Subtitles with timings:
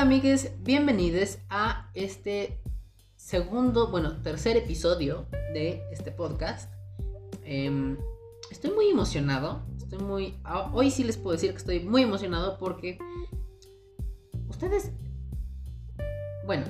[0.00, 2.58] Hola amigues, bienvenidos a este
[3.16, 6.72] segundo, bueno, tercer episodio de este podcast.
[7.44, 7.98] Em,
[8.50, 10.38] estoy muy emocionado, estoy muy...
[10.72, 12.98] Hoy sí les puedo decir que estoy muy emocionado porque
[14.48, 14.90] ustedes...
[16.46, 16.64] Bueno,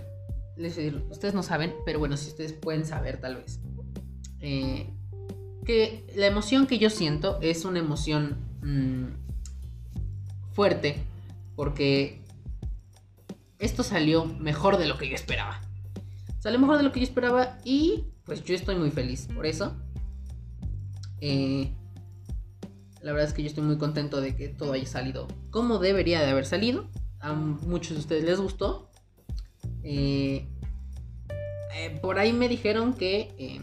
[0.57, 0.77] les,
[1.09, 3.61] ustedes no saben, pero bueno, si ustedes pueden saber tal vez.
[4.41, 4.93] Eh,
[5.65, 11.05] que la emoción que yo siento es una emoción mm, fuerte
[11.55, 12.21] porque
[13.61, 15.61] esto salió mejor de lo que yo esperaba.
[16.39, 19.77] Salió mejor de lo que yo esperaba y pues yo estoy muy feliz por eso.
[21.21, 21.71] Eh,
[23.03, 26.21] la verdad es que yo estoy muy contento de que todo haya salido como debería
[26.21, 26.89] de haber salido.
[27.21, 28.91] A muchos de ustedes les gustó.
[29.83, 30.49] Eh,
[31.77, 33.63] eh, por ahí me dijeron que, em,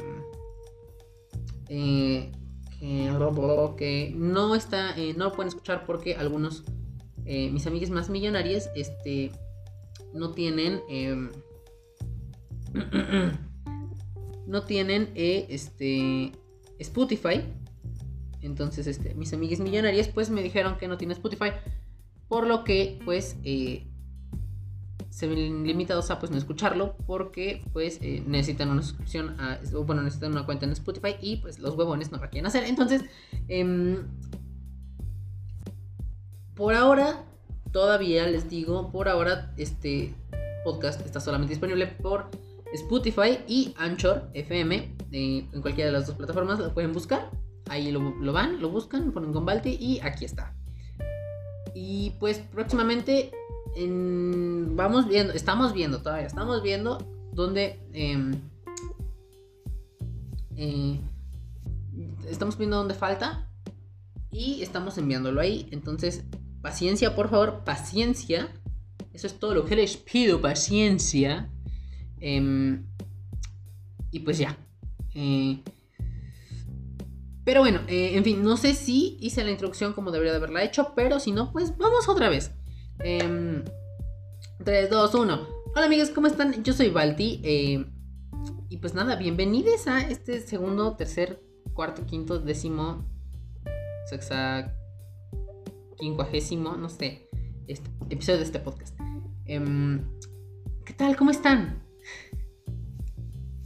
[3.78, 6.64] que, no está, no lo pueden escuchar porque algunos
[7.26, 9.32] mis amigos más millonarios este,
[10.18, 10.82] no tienen.
[10.90, 11.32] Em,
[14.48, 16.34] no tienen eh, este.
[16.80, 17.44] Spotify.
[18.42, 21.52] Entonces, este, mis amigas millonarias, pues me dijeron que no tiene Spotify.
[22.28, 23.88] Por lo que, pues, eh,
[25.10, 26.95] se ven limitados a pues no escucharlo.
[27.08, 29.38] Porque, pues, eh, necesitan una suscripción.
[29.86, 31.16] Bueno, necesitan una cuenta en Spotify.
[31.22, 32.64] Y pues los huevones no la quieren hacer.
[32.66, 33.04] Entonces,
[33.48, 34.06] em,
[36.54, 37.23] por ahora
[37.72, 40.14] todavía les digo, por ahora este
[40.64, 42.30] podcast está solamente disponible por
[42.73, 44.96] Spotify y Anchor FM.
[45.12, 47.30] Eh, en cualquiera de las dos plataformas lo pueden buscar.
[47.70, 50.54] Ahí lo, van, lo buscan, ponen con Balti y aquí está.
[51.73, 53.32] Y pues próximamente
[53.80, 56.98] vamos viendo, estamos viendo todavía, estamos viendo
[57.32, 58.42] dónde em,
[60.56, 61.00] eh,
[62.28, 63.48] estamos viendo dónde falta
[64.32, 65.67] y estamos enviándolo ahí.
[65.72, 66.23] Entonces
[66.67, 68.50] Paciencia, por favor, paciencia.
[69.14, 71.50] Eso es todo lo que les pido, paciencia.
[72.20, 72.86] Em,
[74.11, 74.58] y pues ya.
[75.16, 75.64] Eh,
[77.45, 80.61] pero bueno, eh, en fin, no sé si hice la introducción como debería de haberla
[80.61, 82.52] hecho, pero si no, pues vamos otra vez.
[82.98, 83.39] 3,
[84.89, 85.48] 2, 1.
[85.73, 86.66] Hola amigos, ¿cómo están?
[86.66, 87.39] Yo soy Balti.
[87.45, 87.86] Eh,
[88.67, 91.42] y pues nada, bienvenidos a este segundo, tercer,
[91.73, 93.05] cuarto, quinto, décimo,
[94.10, 94.76] sexta,
[95.98, 97.28] quincuagésimo, no sé,
[97.68, 98.98] este, episodio de este podcast.
[99.46, 100.06] Em,
[100.86, 101.16] ¿Qué tal?
[101.16, 101.84] ¿Cómo están?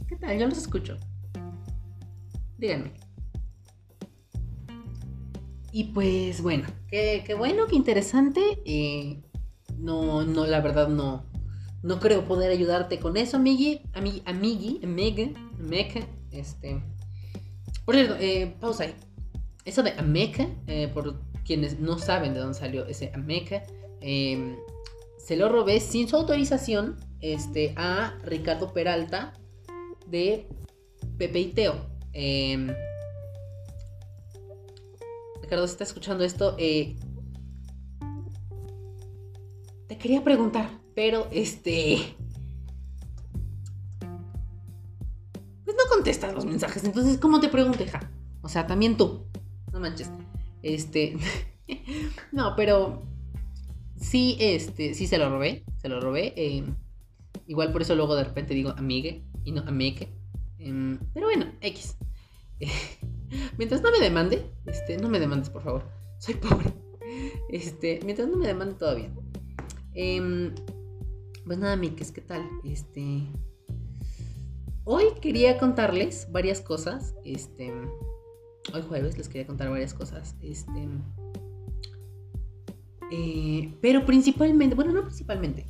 [0.08, 0.38] ¿Qué tal?
[0.38, 0.98] Yo los escucho.
[2.58, 2.92] Díganme.
[5.72, 8.40] Y pues bueno, qué, bueno, qué interesante.
[8.64, 9.22] Eh,
[9.78, 11.24] no, no, la verdad no.
[11.82, 13.80] No creo poder ayudarte con eso, amigui.
[13.94, 16.82] Amigui, amigui, meg, meg, este.
[17.84, 18.94] Por cierto, eh, pausa ahí.
[19.64, 23.62] Eso de Ameca, eh, por quienes no saben de dónde salió ese Ameca,
[24.00, 24.56] em,
[25.18, 29.34] se lo robé sin su autorización este, a Ricardo Peralta
[30.06, 30.48] de
[31.18, 31.74] Pepe y Teo.
[32.12, 32.74] Em,
[35.40, 36.96] Ricardo, si está escuchando esto, eh,
[39.88, 42.16] te quería preguntar, pero este...
[45.64, 48.10] Pues no contestas los mensajes, entonces, ¿cómo te pregunté, ja?
[48.42, 49.26] O sea, también tú.
[49.72, 50.10] No manches.
[50.62, 51.16] Este.
[52.32, 53.02] no, pero.
[53.96, 54.94] Sí, este.
[54.94, 55.64] Sí se lo robé.
[55.78, 56.32] Se lo robé.
[56.36, 56.74] Em,
[57.46, 60.08] igual por eso luego de repente digo amigue y no ameque.
[60.58, 61.96] Em, pero bueno, X.
[63.58, 65.84] mientras no me demande, este, no me demandes, por favor.
[66.18, 66.72] Soy pobre.
[67.50, 69.12] Este, mientras no me demande, bien.
[69.92, 70.54] Em,
[71.44, 72.48] pues nada, amigues, ¿qué tal?
[72.64, 73.26] Este.
[74.84, 77.14] Hoy quería contarles varias cosas.
[77.24, 77.70] Este
[78.72, 80.36] hoy jueves les quería contar varias cosas.
[80.42, 80.88] Este,
[83.10, 85.66] eh, pero principalmente, bueno, no principalmente.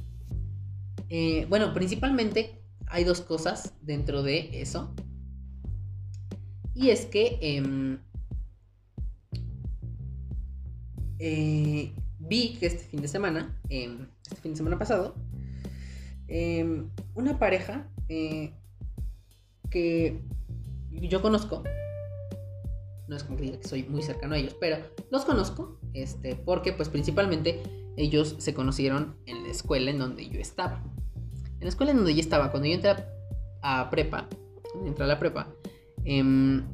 [1.08, 4.94] Eh, bueno, principalmente hay dos cosas dentro de eso.
[6.74, 7.98] Y es que em,
[11.18, 15.14] eh, vi que este fin de semana, em, este fin de semana pasado,
[16.28, 18.52] em, una pareja que
[20.90, 21.62] yo conozco,
[23.12, 24.78] no es como que diga que soy muy cercano a ellos, pero
[25.10, 27.62] los conozco, este, porque pues principalmente
[27.96, 30.82] ellos se conocieron en la escuela en donde yo estaba.
[31.58, 32.96] En la escuela en donde yo estaba, cuando yo entré
[33.62, 34.28] a, prepa,
[34.72, 35.54] cuando entré a la prepa,
[36.04, 36.64] em,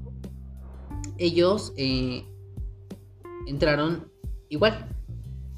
[1.19, 2.25] ellos eh,
[3.46, 4.11] entraron
[4.49, 4.94] igual.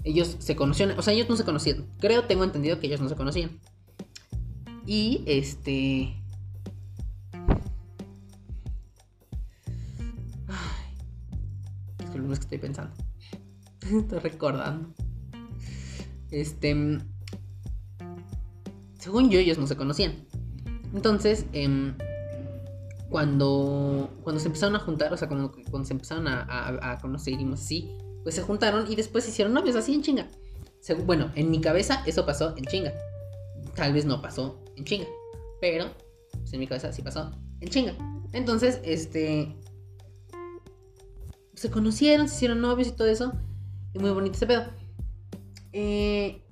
[0.03, 1.87] Ellos se conocieron, o sea, ellos no se conocían.
[1.99, 3.61] Creo, tengo entendido que ellos no se conocían.
[4.87, 6.20] Y este
[12.33, 12.95] es que estoy pensando.
[13.83, 14.95] estoy recordando.
[16.31, 16.99] Este.
[18.99, 20.27] según yo, ellos no se conocían.
[20.95, 21.95] Entonces, em,
[23.09, 27.53] cuando, cuando se empezaron a juntar, o sea, cuando, cuando se empezaron a, conocer y
[27.53, 27.91] así,
[28.23, 30.29] pues se juntaron y después se hicieron novios así en chinga.
[31.05, 32.93] bueno, en mi cabeza eso pasó en chinga.
[33.75, 35.07] Tal vez no pasó en chinga,
[35.61, 35.87] pero
[36.33, 37.97] pues, en mi cabeza sí pasó en chinga.
[38.33, 39.57] Entonces, este.
[41.61, 43.35] Se conocieron, se hicieron novios y todo eso.
[43.93, 44.65] Y muy bonito ese pedo.
[45.75, 46.43] Eh,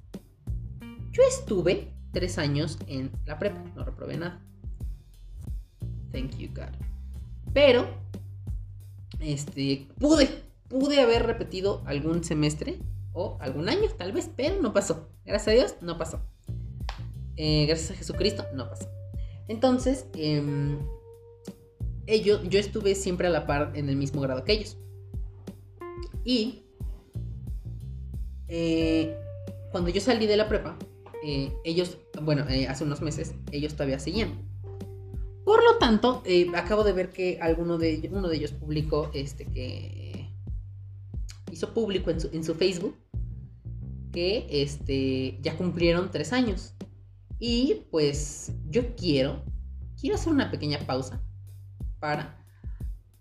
[1.12, 4.44] yo estuve tres años en la prepa, no reprobé nada.
[6.12, 6.76] Thank you, God.
[7.54, 7.88] Pero,
[9.18, 10.28] este, pude,
[10.68, 12.78] pude haber repetido algún semestre
[13.14, 15.08] o algún año, tal vez, pero no pasó.
[15.24, 16.20] Gracias a Dios, no pasó.
[17.36, 18.90] Eh, gracias a Jesucristo, no pasó.
[19.48, 20.04] Entonces,
[22.04, 24.76] ellos, yo estuve siempre a la par en el mismo grado que ellos.
[26.28, 26.62] Y
[28.48, 29.18] eh,
[29.72, 30.76] cuando yo salí de la prepa,
[31.24, 34.46] eh, ellos, bueno, eh, hace unos meses, ellos todavía seguían.
[35.46, 36.22] Por lo tanto,
[36.54, 40.28] acabo de ver que alguno de uno de ellos publicó, este, que
[41.50, 42.94] hizo público en su, en su Facebook,
[44.12, 46.74] que este, ya cumplieron tres años.
[47.38, 49.42] Y pues yo quiero,
[49.98, 51.22] quiero hacer una pequeña pausa
[52.00, 52.37] para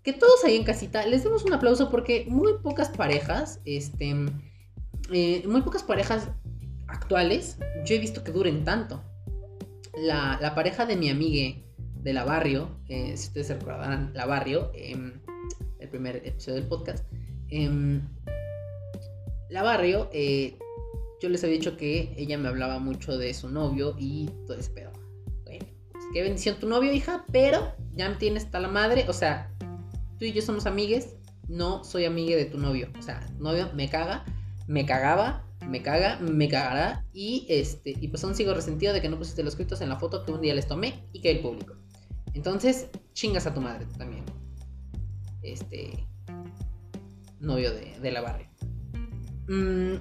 [0.08, 4.14] que todos ahí en casita les demos un aplauso porque muy pocas parejas, este,
[5.12, 6.30] eh, muy pocas parejas
[6.86, 9.04] actuales, yo he visto que duren tanto.
[9.98, 11.60] La, pareja de mi amiga
[12.02, 15.20] de la barrio, eh, si ustedes se recordarán, la barrio, em,
[15.78, 17.04] el primer episodio del podcast,
[17.50, 18.00] em,
[19.50, 20.56] la barrio, eh,
[21.20, 24.70] yo les había dicho que ella me hablaba mucho de su novio y todo ese
[24.70, 24.90] pedo.
[25.44, 29.12] Bueno, pues, qué bendición tu novio, hija, pero ya me tienes hasta la madre, o
[29.12, 29.52] sea,
[30.18, 31.16] tú y yo somos amigues,
[31.48, 32.88] no soy amiga de tu novio.
[32.98, 34.24] O sea, novio me caga,
[34.66, 37.04] me cagaba, me caga, me cagará.
[37.12, 39.98] Y este, y pues aún sigo resentido de que no pusiste los escritos en la
[39.98, 41.74] foto que un día les tomé y que el público.
[42.34, 44.24] Entonces, chingas a tu madre también.
[45.42, 46.06] Este.
[47.40, 48.48] Novio de, la barrio.
[49.46, 49.94] Mm,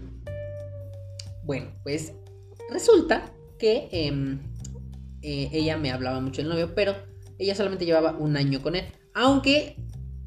[1.43, 2.13] bueno, pues
[2.71, 4.39] resulta que em,
[5.21, 6.95] eh, ella me hablaba mucho del novio, pero
[7.37, 8.85] ella solamente llevaba un año con él.
[9.13, 9.77] Aunque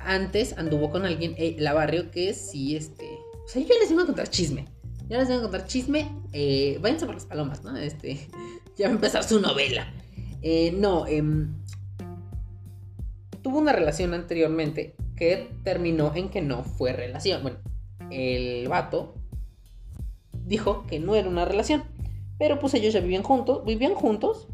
[0.05, 3.05] antes anduvo con alguien, eh, la barrio, que sí, este.
[3.45, 4.67] O sea, yo les vengo a contar chisme.
[5.09, 6.11] Ya les vengo a contar chisme.
[6.33, 7.77] Eh, váyanse por las palomas, ¿no?
[7.77, 8.29] Este.
[8.77, 9.93] Ya va a empezar su novela.
[10.41, 11.53] Eh, no, em,
[13.43, 17.43] tuvo una relación anteriormente que terminó en que no fue relación.
[17.43, 17.59] Bueno,
[18.11, 19.17] el vato
[20.47, 21.83] dijo que no era una relación.
[22.39, 24.49] Pero pues ellos ya vivían juntos, vivían juntos.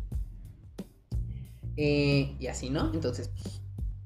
[1.76, 2.92] Eh, y así, ¿no?
[2.92, 3.55] Entonces, pues,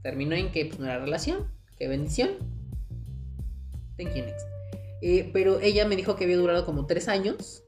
[0.03, 1.51] terminó en que pues, no era relación.
[1.77, 2.31] Qué bendición.
[3.97, 4.47] Thank you, next.
[5.03, 7.65] Eh, pero ella me dijo que había durado como tres años.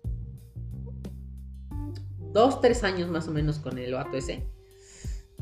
[2.32, 4.46] Dos, tres años más o menos con el vato ese.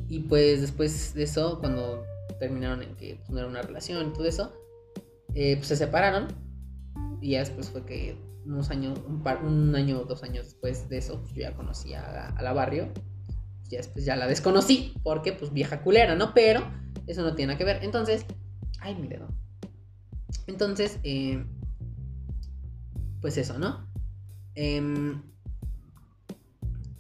[0.09, 2.05] Y pues después de eso, cuando
[2.39, 4.53] terminaron en que pues, no era una relación y todo eso,
[5.35, 6.29] eh, pues se separaron.
[7.21, 10.89] Y ya después fue que unos años, un, par, un año o dos años después
[10.89, 12.89] de eso, pues, yo ya conocí a, la barrio.
[13.71, 16.35] Ya después ya la desconocí, porque pues vieja culera, ¿no?
[16.35, 16.63] Pero
[17.07, 17.85] eso no tiene nada que ver.
[17.85, 18.27] Entonces,
[18.81, 19.29] ay, mi dedo.
[20.47, 21.45] Entonces, eh,
[23.21, 23.89] pues eso, ¿no?
[24.57, 25.23] Em,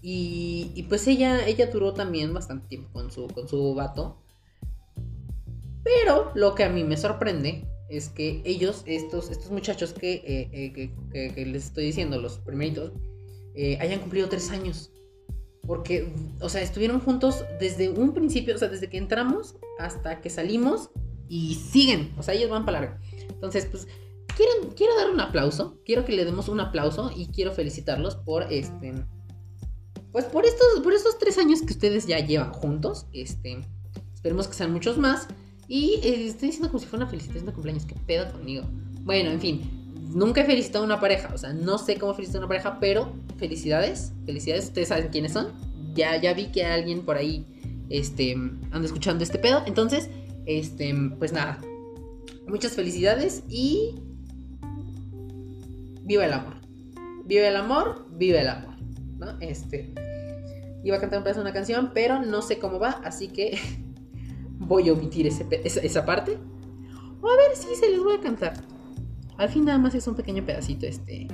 [0.03, 4.23] y, pues ella, ella duró también bastante tiempo con su, con su vato.
[5.83, 10.93] Pero lo que a mí me sorprende es que ellos, estos, estos muchachos que, eh,
[11.13, 12.93] eh, les estoy diciendo, los primeritos,
[13.81, 14.93] hayan cumplido tres años.
[15.67, 20.31] Porque, o sea, estuvieron juntos desde un principio, o sea, desde que entramos hasta que
[20.31, 20.91] salimos
[21.29, 22.97] y siguen, o sea, ellos van para largo.
[23.29, 23.87] Entonces, pues,
[24.37, 28.53] quiero, quiero dar un aplauso, quiero que le demos un aplauso y quiero felicitarlos por
[28.53, 28.95] este,
[30.13, 33.61] pues por estos, por estos tres años que ustedes ya llevan juntos, este,
[34.15, 35.29] esperemos que sean muchos más.
[35.69, 38.65] Y eh, estoy diciendo como si fuera una felicitación de cumpleaños, qué pedo conmigo.
[39.03, 39.80] Bueno, en fin,
[40.13, 42.79] nunca he felicitado a una pareja, o sea, no sé cómo felicitar a una pareja,
[42.81, 45.49] pero felicidades, felicidades, ustedes saben quiénes son.
[45.95, 47.47] Ya, ya vi que alguien por ahí
[47.89, 50.09] este, anda escuchando este pedo, entonces,
[50.47, 51.59] este, pues nada,
[52.47, 53.97] muchas felicidades y
[56.03, 56.55] viva el amor.
[57.25, 58.75] Viva el amor, viva el amor,
[59.19, 59.39] ¿no?
[59.41, 59.95] Este,
[60.83, 63.59] iba a cantar un pedazo de una canción, pero no sé cómo va, así que
[64.59, 66.39] voy a omitir esa, esa parte.
[67.23, 68.55] O a ver si se les voy a cantar.
[69.41, 71.27] Al fin nada más es un pequeño pedacito, este...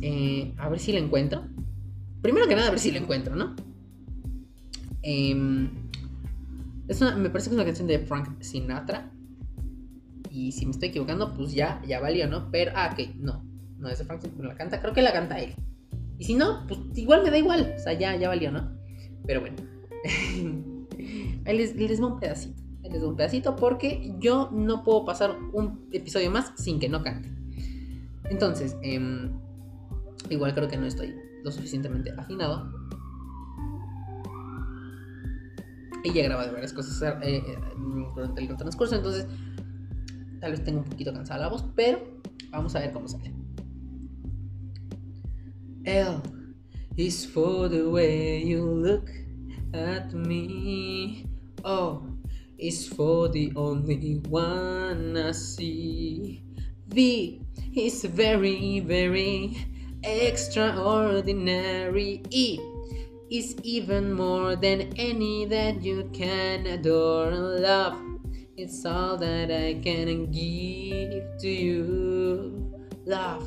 [0.00, 1.42] Eh, a ver si lo encuentro.
[2.20, 3.56] Primero que nada, a ver si lo encuentro, ¿no?
[5.02, 5.88] Em,
[6.86, 9.10] es me parece que es una canción de Frank Sinatra.
[10.30, 12.48] Y si me estoy equivocando, pues ya, ya valió, ¿no?
[12.52, 13.44] Pero, ah, ok, no.
[13.78, 14.80] No es de Frank Sinatra, la canta.
[14.80, 15.56] Creo que la canta él.
[16.16, 17.74] Y si no, pues igual me da igual.
[17.76, 18.70] O sea, ya, ya valió, ¿no?
[19.26, 19.56] Pero bueno.
[21.44, 22.61] Ahí les, les un pedacito.
[22.98, 27.30] Doy un pedacito porque yo no puedo pasar un episodio más sin que no cante.
[28.30, 29.32] Entonces, em,
[30.30, 32.70] igual creo que no estoy lo suficientemente afinado.
[36.04, 37.58] Y ya he grabado varias cosas eh, eh,
[38.14, 39.26] durante el transcurso, entonces
[40.40, 42.00] tal vez tengo un poquito cansada la voz, pero
[42.50, 43.32] vamos a ver cómo sale.
[45.84, 46.20] L
[46.96, 49.08] is for the way you look
[49.72, 51.24] at me.
[51.64, 52.11] O
[52.62, 56.44] is for the only one I see.
[56.86, 57.40] V
[57.74, 59.56] is very, very
[60.04, 62.22] extraordinary.
[62.30, 62.60] E
[63.30, 67.98] is even more than any that you can adore and love.
[68.56, 72.72] It's all that I can give to you.
[73.06, 73.42] Love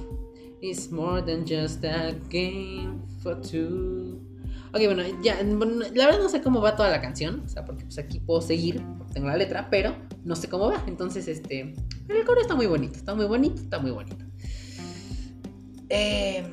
[0.61, 4.19] is more than just a game for two.
[4.75, 7.85] Ok, bueno, ya, la verdad no sé cómo va toda la canción, o sea, porque
[7.85, 8.81] pues aquí puedo seguir,
[9.13, 11.73] tengo la letra, pero no sé cómo va, entonces, este,
[12.09, 14.17] el coro está muy bonito, está muy bonito, está muy bonito.
[15.87, 16.43] Eh,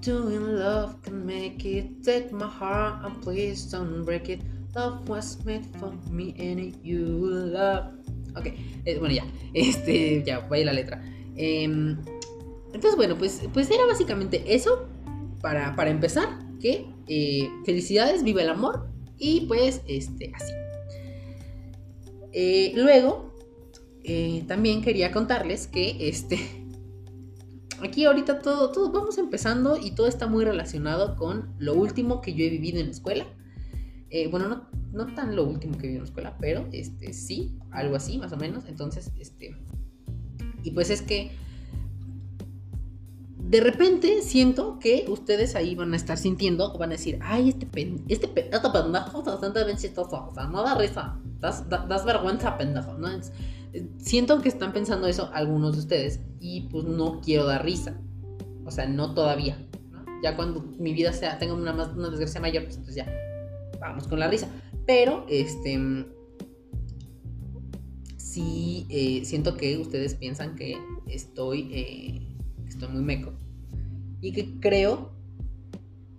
[0.00, 2.02] Doing love can make it.
[2.02, 4.40] Take my heart and please don't break it.
[4.74, 7.04] Love was made for me and you
[7.52, 7.92] love.
[8.36, 8.46] Ok,
[8.86, 9.24] eh, bueno, ya.
[9.52, 11.02] Este, ya, vaya la letra.
[11.36, 11.98] Em,
[12.72, 14.93] entonces, bueno, pues, pues era básicamente eso
[15.44, 16.26] para, para empezar.
[16.58, 18.88] Que eh, felicidades, viva el amor.
[19.18, 20.52] Y pues, este, así.
[22.32, 23.34] Eh, luego,
[24.48, 26.38] también quería contarles que este
[27.82, 32.34] aquí ahorita todo, todo vamos empezando y todo está muy relacionado con lo último que
[32.34, 33.26] yo he vivido en la escuela.
[34.10, 37.12] Eh, bueno, no, no tan lo último que he vivido en la escuela, pero este,
[37.12, 38.64] sí, algo así más o menos.
[38.66, 39.56] Entonces, este...
[40.62, 41.30] Y pues es que
[43.54, 47.66] de repente siento que ustedes ahí van a estar sintiendo van a decir, ay, este,
[47.66, 52.94] pen, este, este pendejo bastante bien chistoso, o sea, no da risa, das, vergüenza, pendejo,
[52.94, 53.06] ¿no?
[53.98, 57.96] siento que están pensando eso algunos de ustedes y pues no quiero dar risa.
[58.64, 59.56] O sea, no todavía.
[60.24, 63.12] Ya cuando mi vida sea, tenga una, más, una desgracia mayor, pues entonces ya
[63.78, 64.48] vamos con la risa.
[64.84, 65.78] Pero, este,
[68.16, 73.43] sí eh, siento que ustedes piensan que estoy, eh, estoy muy meco.
[74.24, 75.12] Y que creo,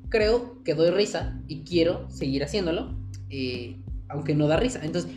[0.10, 2.96] creo que doy risa y quiero seguir haciéndolo,
[3.32, 4.80] eh, aunque no da risa.
[4.84, 5.10] Entonces,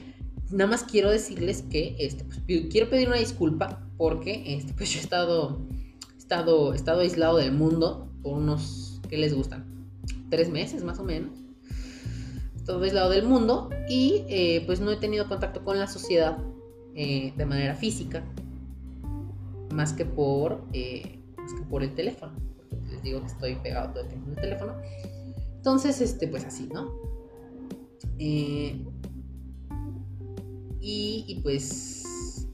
[0.50, 2.40] nada más quiero decirles que este, pues,
[2.71, 5.61] quiero pedir una disculpa porque este, pues yo he estado,
[6.16, 9.66] estado, estado aislado del mundo por unos, ¿qué les gustan?
[10.30, 11.37] Tres meses más o menos.
[12.57, 16.38] Estado aislado del mundo y eh, pues no he tenido contacto con la sociedad
[16.95, 18.25] eh, de manera física
[19.75, 22.48] más que por, más que por el teléfono.
[23.09, 24.75] Digo que estoy pegado todo el tiempo en el teléfono.
[25.57, 26.93] Entonces, este, pues así, ¿no?
[28.19, 28.85] Eh,
[30.81, 32.47] y, pues.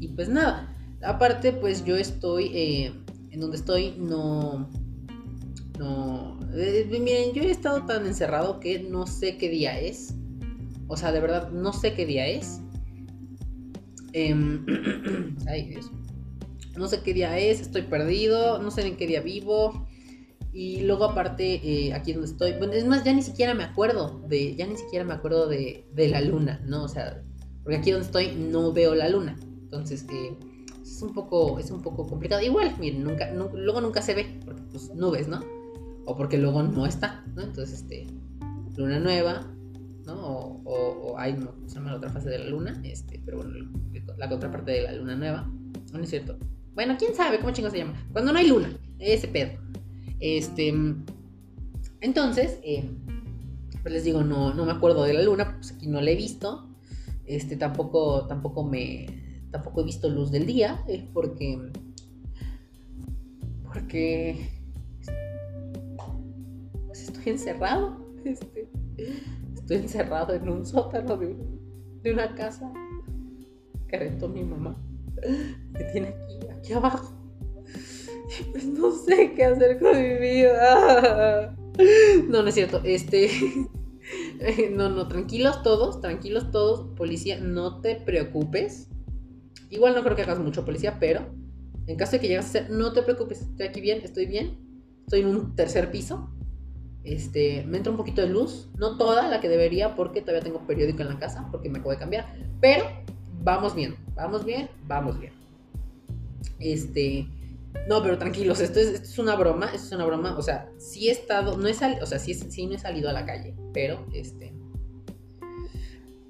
[0.00, 0.74] Y pues nada.
[1.02, 2.50] Aparte, pues yo estoy.
[2.54, 2.92] Eh,
[3.30, 4.70] en donde estoy, no.
[5.78, 6.40] No.
[6.54, 10.14] Eh, miren, yo he estado tan encerrado que no sé qué día es.
[10.88, 12.60] O sea, de verdad, no sé qué día es.
[14.12, 14.64] Em,
[15.48, 15.90] ay, Dios.
[16.76, 19.86] No sé qué día es, estoy perdido, no sé en qué día vivo.
[20.52, 24.22] Y luego aparte, eh, aquí donde estoy, bueno, es más, ya ni siquiera me acuerdo
[24.28, 26.84] de, ya ni siquiera me acuerdo de, la luna, ¿no?
[26.84, 27.22] O sea,
[27.62, 29.38] porque aquí donde estoy no veo la luna.
[29.40, 30.36] Entonces, eh,
[30.82, 32.42] es un poco, es un poco complicado.
[32.42, 35.40] Igual, miren, nunca, luego nunca se ve, porque pues nubes, ¿no?
[36.04, 37.42] O porque luego no está, ¿no?
[37.42, 38.06] Entonces, este,
[38.76, 39.46] luna nueva,
[40.04, 40.14] ¿no?
[40.14, 43.70] O, o, hay, no, se llama la otra fase de la luna, este, pero bueno,
[44.18, 45.50] la otra parte de la luna nueva,
[45.92, 46.36] no es cierto.
[46.74, 47.94] Bueno, quién sabe cómo chingo se llama.
[48.12, 49.52] Cuando no hay luna, ese pedo.
[50.20, 50.72] Este,
[52.00, 52.88] entonces, eh,
[53.82, 56.16] pues les digo, no, no me acuerdo de la luna, pues aquí no la he
[56.16, 56.68] visto.
[57.26, 59.06] Este, tampoco, tampoco me,
[59.52, 61.70] tampoco he visto luz del día, eh, porque,
[63.64, 64.48] porque,
[66.86, 68.68] pues estoy encerrado, este,
[69.54, 71.36] estoy encerrado en un sótano de,
[72.12, 72.72] una casa
[73.86, 74.76] que rentó mi mamá,
[75.76, 77.12] que tiene aquí, aquí abajo.
[78.52, 81.54] Pues no sé qué hacer con mi vida.
[82.28, 82.80] No, no es cierto.
[82.84, 83.28] Este.
[84.72, 86.94] No, no, tranquilos todos, tranquilos todos.
[86.96, 88.88] Policía, no te preocupes.
[89.70, 91.32] Igual no creo que hagas mucho policía, pero
[91.86, 93.42] en caso de que llegas a ser, no te preocupes.
[93.42, 94.58] Estoy aquí bien, estoy bien.
[95.06, 96.30] Estoy en un tercer piso.
[97.04, 100.66] Este, me entra un poquito de luz, no toda la que debería porque todavía tengo
[100.66, 102.84] periódico en la casa porque me acabo de cambiar, pero
[103.42, 105.41] vamos bien, vamos bien, vamos bien.
[106.62, 107.26] Este,
[107.88, 110.36] No, pero tranquilos, esto es, esto es una broma, esto es una broma.
[110.38, 113.08] O sea, sí he estado, no he salido, o sea, sí, sí no he salido
[113.10, 114.52] a la calle, pero este.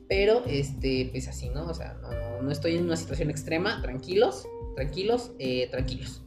[0.09, 1.67] Pero, este, pues así, ¿no?
[1.67, 3.81] O sea, no, no, no estoy en una situación extrema.
[3.81, 4.47] Tranquilos,
[4.77, 6.23] tranquilos, eh, tranquilos.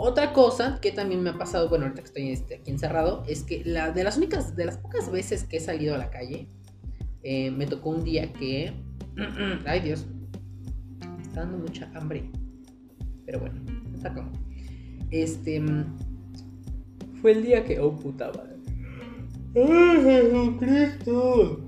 [0.00, 3.42] Otra cosa que también me ha pasado, bueno, ahorita que estoy este, aquí encerrado, es
[3.42, 6.46] que la, de las únicas, de las pocas veces que he salido a la calle,
[7.24, 8.72] eh, me tocó un día que.
[9.66, 10.06] Ay, Dios.
[11.38, 12.32] Está dando mucha hambre.
[13.24, 13.60] Pero bueno,
[13.94, 14.32] está como.
[15.12, 15.62] Este.
[17.20, 17.78] Fue el día que.
[17.78, 18.56] Oh, puta madre.
[19.54, 21.64] ¡Ay, Jesucristo!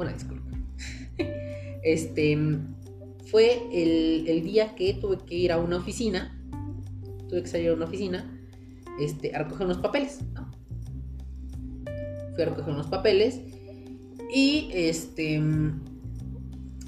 [0.00, 0.50] Una disculpa.
[1.84, 2.36] Este.
[3.26, 6.36] Fue el, el día que tuve que ir a una oficina.
[7.28, 8.36] Tuve que salir a una oficina.
[8.98, 10.50] Este, a recoger unos papeles, ¿no?
[12.34, 13.40] Fui a recoger unos papeles.
[14.34, 15.40] Y este.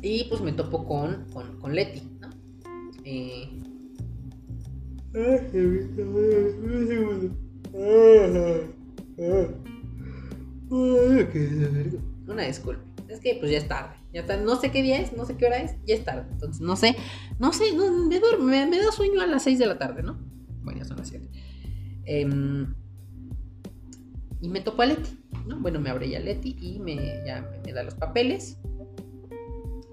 [0.03, 2.29] Y pues me topo con, con, con Leti, ¿no?
[3.05, 3.49] Eh,
[12.27, 12.83] una disculpa.
[13.09, 13.95] Es que pues ya es tarde.
[14.13, 16.27] Ya está, no sé qué día es, no sé qué hora es, ya es tarde.
[16.33, 16.97] Entonces, no sé,
[17.39, 20.19] no sé, me, duerme, me, da sueño a las 6 de la tarde, ¿no?
[20.63, 21.29] Bueno, ya son las 7.
[22.05, 22.67] Eh,
[24.41, 25.61] y me topo a Leti, ¿no?
[25.61, 28.59] Bueno, me abre ya Leti y me, ya me da los papeles.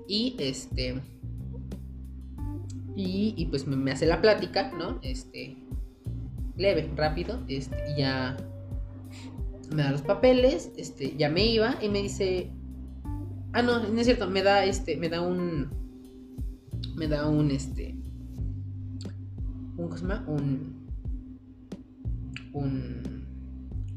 [0.10, 1.00] Y este.
[2.96, 5.00] Y, y pues me, me, hace la plática, ¿no?
[5.04, 5.56] Este.
[6.58, 7.46] Leve, rápido.
[7.48, 8.36] Este, ya.
[9.72, 10.72] Me da los papeles.
[10.78, 11.78] Este, ya me iba.
[11.80, 12.50] Y me dice.
[13.54, 14.28] Ah, no, no es cierto.
[14.28, 14.98] Me da este.
[14.98, 15.70] Me da un.
[16.96, 17.96] Me da un este.
[19.06, 19.74] Un.
[19.76, 20.26] ¿Cómo se llama?
[20.28, 20.89] Un.
[22.54, 23.28] Un.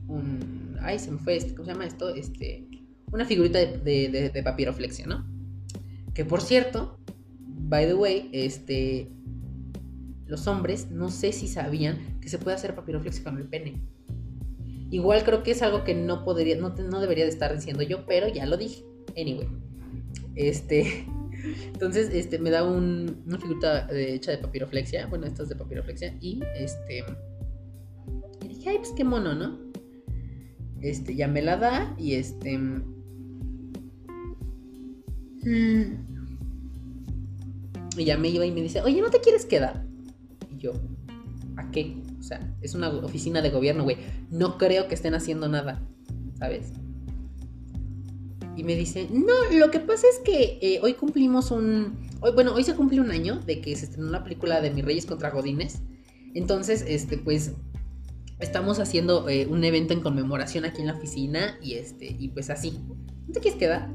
[0.09, 0.77] Un.
[0.83, 1.55] Ay, se me fue este.
[1.55, 2.15] ¿Cómo se llama esto?
[2.15, 2.69] Este.
[3.11, 5.32] Una figurita de, de, de, de papiroflexia, ¿no?
[6.15, 6.99] Que por cierto,
[7.73, 9.09] by the way, este.
[10.27, 13.83] Los hombres, no sé si sabían que se puede hacer papiroflexia con el pene.
[14.91, 18.07] Igual creo que es algo que no podría, no, no debería de estar diciendo yo,
[18.07, 18.85] pero ya lo dije.
[19.17, 19.49] Anyway.
[20.35, 21.07] Este.
[21.73, 25.07] Entonces, este, me da un, una figurita hecha de papiroflexia.
[25.07, 26.17] Bueno, esta es de papiroflexia.
[26.21, 27.05] Y este.
[28.47, 29.59] Dije, ay, pues qué mono, ¿no?
[30.81, 31.95] Este, ya me la da.
[31.99, 32.59] Y este.
[35.45, 35.97] Y
[38.05, 39.85] ya me iba y me dice, oye, ¿no te quieres quedar?
[40.55, 40.73] Y yo,
[41.57, 41.97] ¿a qué?
[42.19, 43.97] O sea, es una oficina de gobierno, güey.
[44.31, 45.83] No creo que estén haciendo nada,
[46.39, 46.73] ¿sabes?
[48.57, 51.99] Y me dice, no, lo que pasa es que eh, hoy cumplimos un...
[52.21, 54.85] Hoy, bueno, hoy se cumple un año de que se estrenó la película de Mis
[54.85, 55.81] Reyes contra Godines.
[56.35, 57.53] Entonces, este, pues,
[58.39, 62.51] estamos haciendo eh, un evento en conmemoración aquí en la oficina y este, y pues
[62.51, 62.79] así.
[63.27, 63.91] ¿No te quieres quedar?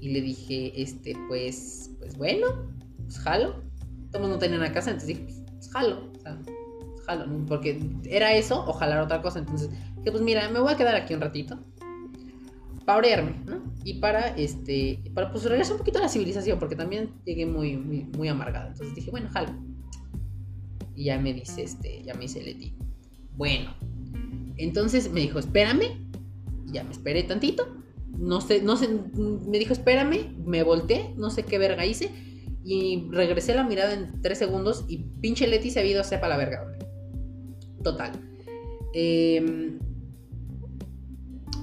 [0.00, 2.46] Y le dije, este, pues, pues bueno,
[3.02, 3.62] pues jalo.
[4.12, 6.10] Todos no tenían una casa, entonces dije, pues, pues jalo.
[6.16, 7.46] O sea, pues jalo.
[7.46, 9.40] Porque era eso o jalar otra cosa.
[9.40, 11.58] Entonces dije, pues mira, me voy a quedar aquí un ratito.
[12.84, 13.60] Para orearme, ¿no?
[13.84, 17.76] Y para, este, para pues regresar un poquito a la civilización, porque también llegué muy,
[17.76, 18.68] muy, muy amargada.
[18.68, 19.50] Entonces dije, bueno, jalo.
[20.94, 22.74] Y ya me dice, este, ya me dice Leti.
[23.36, 23.74] Bueno.
[24.56, 26.08] Entonces me dijo, espérame.
[26.66, 27.78] Y ya me esperé tantito
[28.16, 32.10] no sé, no sé, me dijo, espérame, me volteé, no sé qué verga hice,
[32.64, 36.28] y regresé la mirada en tres segundos y pinche Leti se ha ido a sepa
[36.28, 36.66] la verga,
[37.82, 38.12] Total.
[38.92, 39.78] Eh,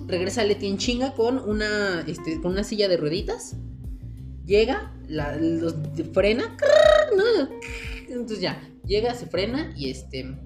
[0.08, 3.58] regresa Leti en chinga con una, este, con una silla de rueditas.
[4.46, 5.76] Llega, la, los,
[6.14, 6.56] frena,
[8.08, 10.38] entonces ya, llega, se frena y este,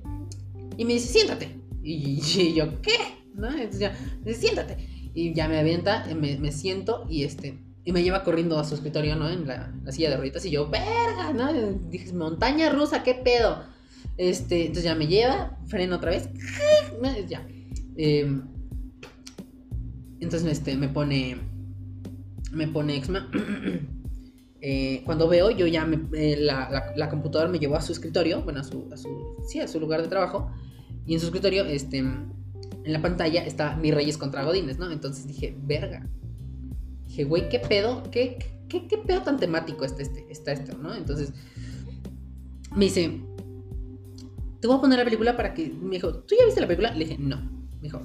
[0.77, 1.59] y me dice, siéntate.
[1.83, 2.95] Y, yo, ¿qué?
[3.35, 3.95] Entonces ya,
[4.33, 4.88] siéntate.
[5.13, 7.59] Y ya me avienta, me, me, siento y este.
[7.83, 9.29] Y me lleva corriendo a su escritorio, ¿no?
[9.29, 10.45] En la, la silla de rueditas.
[10.45, 11.51] Y yo, verga, ¿no?
[11.89, 13.63] dije, montaña rusa, ¿qué pedo?
[14.17, 16.29] Este, entonces ya me lleva, freno otra vez.
[17.29, 17.47] Ya.
[17.95, 18.41] Eh,
[20.19, 21.37] entonces este, me pone.
[22.51, 23.31] Me pone Exma.
[24.61, 27.93] eh, cuando veo, yo ya me, eh, la, la, la, computadora me llevó a su
[27.93, 28.41] escritorio.
[28.43, 29.07] Bueno, a su, a su.
[29.47, 30.51] Sí, a su lugar de trabajo.
[31.05, 32.03] Y en su escritorio, este
[32.89, 34.91] en la pantalla está Mi Reyes contra Godines, ¿no?
[34.91, 36.07] Entonces dije, verga.
[37.05, 38.01] Dije, güey, ¿qué pedo?
[38.09, 40.95] ¿Qué, qué, qué pedo tan temático está, este, está esto, ¿no?
[40.95, 41.31] Entonces
[42.75, 43.21] me dice,
[44.59, 45.69] te voy a poner la película para que...
[45.69, 46.91] Me dijo, ¿tú ya viste la película?
[46.93, 47.37] Le dije, no.
[47.37, 48.01] Me dijo,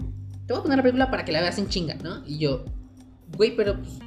[0.47, 2.23] te voy a poner la película para que la veas en chinga, ¿no?
[2.27, 2.67] Y yo,
[3.39, 3.99] güey, pero pues,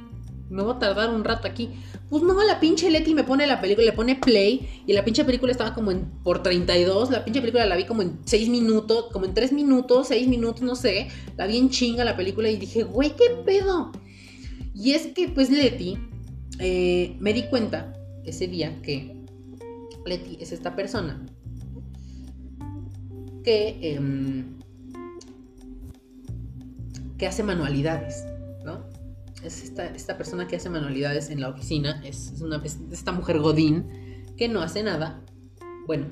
[0.50, 1.70] me voy a tardar un rato aquí.
[2.08, 5.24] Pues no, la pinche Leti me pone la película, le pone play y la pinche
[5.24, 9.06] película estaba como en por 32, la pinche película la vi como en 6 minutos,
[9.12, 12.56] como en 3 minutos, 6 minutos, no sé, la vi en chinga la película y
[12.56, 13.92] dije, güey, ¿qué pedo?
[14.74, 15.98] Y es que pues Leti,
[16.60, 17.92] eh, me di cuenta,
[18.24, 19.14] ese día que
[20.06, 21.26] Leti es esta persona
[23.44, 24.58] que, em,
[27.18, 28.24] que hace manualidades.
[29.42, 33.86] Es esta, persona que hace manualidades en la oficina, es, una, esta mujer Godín
[34.36, 35.24] que no hace nada,
[35.86, 36.06] bueno,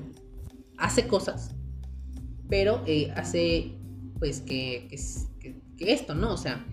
[0.77, 1.55] hace cosas,
[2.49, 3.77] pero eh, hace
[4.19, 4.87] pues que,
[5.77, 6.33] que, esto, ¿no?
[6.33, 6.65] O sea,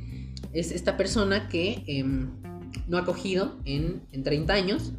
[0.52, 2.30] es esta persona que em,
[2.88, 4.92] no ha cogido en, en 30 años,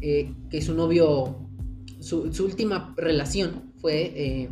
[0.00, 1.36] eh, que su novio,
[2.00, 4.50] su, última relación fue eh,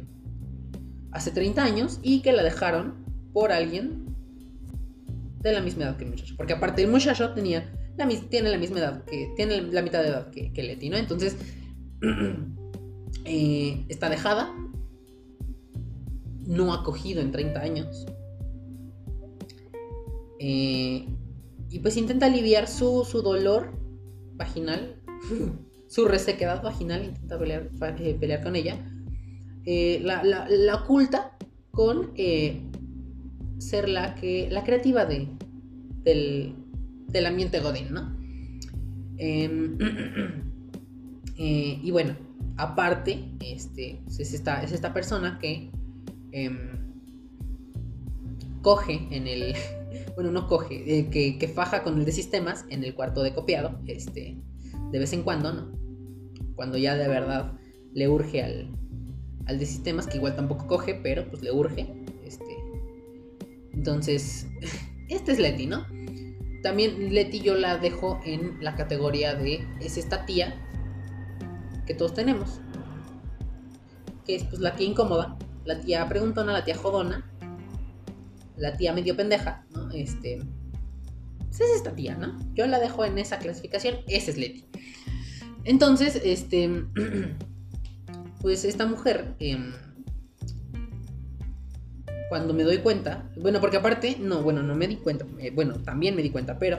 [1.10, 4.07] hace 30 años y que la dejaron por alguien
[5.40, 6.34] de la misma edad que el muchacho.
[6.36, 10.08] Porque aparte el muchacho tenía la, tiene la misma edad, que tiene la mitad de
[10.08, 10.96] edad que, que Leti, ¿no?
[10.96, 11.36] Entonces,
[13.24, 14.54] eh, está dejada,
[16.46, 18.06] no ha cogido en 30 años.
[20.38, 23.72] y pues intenta aliviar su, su dolor
[24.36, 24.98] vaginal
[25.88, 28.78] su resequedad vaginal, intenta pelear, eh, pelear con ella,
[29.64, 31.36] eh, la, oculta
[31.70, 32.62] con eh,
[33.58, 35.28] ser la, que, la creativa de,
[36.04, 38.16] del, ambiente Godín, ¿no?
[39.18, 39.76] Em,
[41.36, 42.16] y bueno,
[42.56, 45.70] aparte, este, es, esta, es esta persona que
[46.32, 46.92] em,
[48.62, 49.54] coge en el...
[50.14, 53.78] Bueno, no coge, que, que, faja con el de sistemas en el cuarto de copiado,
[53.86, 54.36] este,
[54.90, 55.72] de vez en cuando, ¿no?
[56.56, 57.52] Cuando ya de verdad
[57.94, 58.68] le urge al,
[59.46, 61.86] al de sistemas, que igual tampoco coge, pero pues le urge.
[63.78, 64.48] Entonces,
[65.08, 65.86] este es Leti, ¿no?
[66.64, 70.60] También Leti yo la dejo en la categoría de es esta tía
[71.86, 72.60] que todos tenemos.
[74.26, 77.30] Que es pues la tía incómoda, la tía preguntona, la tía jodona,
[78.56, 79.88] la tía medio pendeja, ¿no?
[79.92, 80.40] Este,
[81.46, 82.36] pues es esta tía, ¿no?
[82.54, 84.66] Yo la dejo en esa clasificación, esa es Leti.
[85.64, 86.84] Entonces, este,
[88.42, 89.72] pues esta mujer, em,
[92.28, 95.74] cuando me doy cuenta, bueno, porque aparte, no, bueno, no me di cuenta, eh, bueno,
[95.82, 96.78] también me di cuenta, pero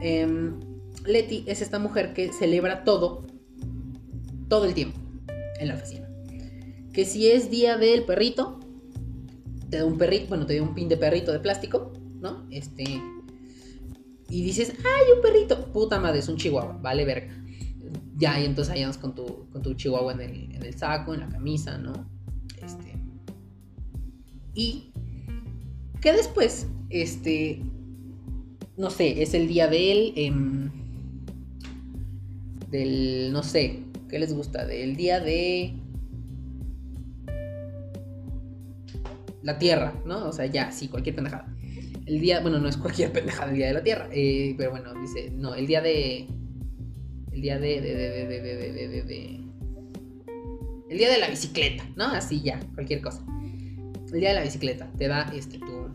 [0.00, 0.58] em,
[1.06, 3.26] Leti es esta mujer que celebra todo,
[4.48, 4.98] todo el tiempo
[5.58, 6.08] en la oficina.
[6.92, 8.60] Que si es día del perrito,
[9.70, 12.46] te da un perrito, bueno, te da un pin de perrito de plástico, ¿no?
[12.50, 12.84] Este,
[14.28, 15.72] y dices, ¡ay, un perrito!
[15.72, 17.28] Puta madre, es un chihuahua, vale verga.
[18.16, 21.20] Ya, y entonces andas con tu, con tu chihuahua en el, en el saco, en
[21.20, 22.11] la camisa, ¿no?
[24.54, 24.92] Y
[26.00, 27.62] que después, este,
[28.76, 30.70] no sé, es el día de él, em,
[32.70, 34.66] del, no sé, ¿qué les gusta?
[34.66, 35.74] Del día de
[39.42, 40.28] la Tierra, ¿no?
[40.28, 41.52] O sea, ya, sí, cualquier pendejada
[42.06, 44.94] el día, bueno, no es cualquier pendejada el día de la Tierra, eh, pero bueno,
[45.00, 46.26] dice, no, el día de,
[47.32, 47.78] el día de,
[50.88, 52.06] el día de la bicicleta, ¿no?
[52.06, 53.24] Así ya, cualquier cosa.
[54.12, 55.88] El día de la bicicleta, te da este tu,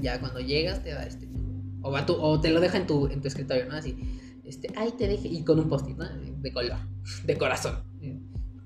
[0.00, 1.40] ya cuando llegas te da este tu,
[1.82, 3.74] o, va tu, o te lo deja en tu, en tu escritorio, ¿no?
[3.74, 3.96] Así,
[4.44, 6.08] este, ahí te deje, y con un post-it, ¿no?
[6.40, 6.78] De color,
[7.24, 7.82] de corazón.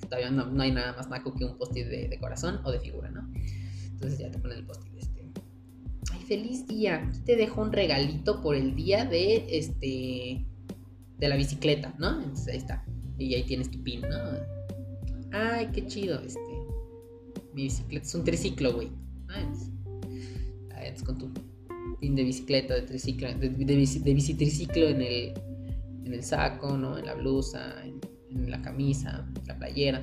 [0.03, 2.81] Todavía no, no hay nada más naco que un post-it de, de corazón o de
[2.81, 3.31] figura, ¿no?
[3.93, 4.91] Entonces ya te ponen el post-it
[6.31, 6.95] feliz día.
[6.95, 10.47] Aquí te dejo un regalito por el día de este
[11.19, 12.23] de la bicicleta, ¿no?
[12.23, 12.85] Entonces ahí está.
[13.19, 14.17] Y ahí tienes tu pin, ¿no?
[15.33, 16.50] Ay, qué chido, este.
[17.55, 18.89] Mi bicicleta es un triciclo, güey.
[19.29, 21.31] Ahí es con tu
[22.01, 25.35] pin de bicicleta, de triciclo, de, bici, triciclo en el,
[26.05, 26.99] en el saco, ¿no?
[26.99, 30.03] En la blusa, en, la camisa, en la playera.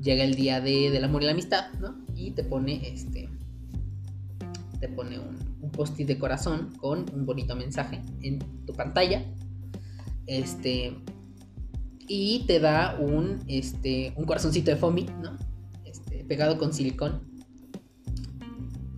[0.00, 2.04] Llega el día de, del amor y la amistad, ¿no?
[2.14, 3.28] Y te pone este
[4.80, 9.22] te pone un, post-it de corazón con un bonito mensaje en tu pantalla.
[10.26, 10.96] Este.
[12.08, 15.36] Y te da un, este, un corazoncito de foamy, ¿no?
[16.28, 17.22] Pegado con silicón.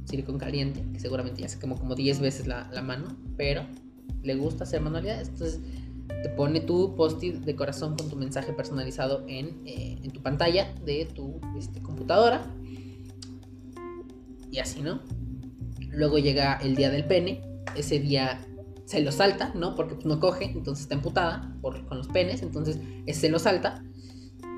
[0.05, 3.65] Silicón caliente, que seguramente ya se quemó como 10 veces la, mano, pero
[4.23, 5.29] le gusta hacer manualidades.
[5.29, 5.61] Entonces
[6.23, 10.75] te pone tu post-it de corazón con tu mensaje personalizado en, eh, en tu pantalla
[10.85, 12.53] de tu este, computadora.
[14.51, 15.01] Y así, ¿no?
[15.91, 17.43] Luego llega el día del pene.
[17.77, 18.45] Ese día
[18.91, 19.77] se lo salta, ¿no?
[19.77, 23.85] Porque no coge, entonces está emputada por, con los penes, entonces se lo salta.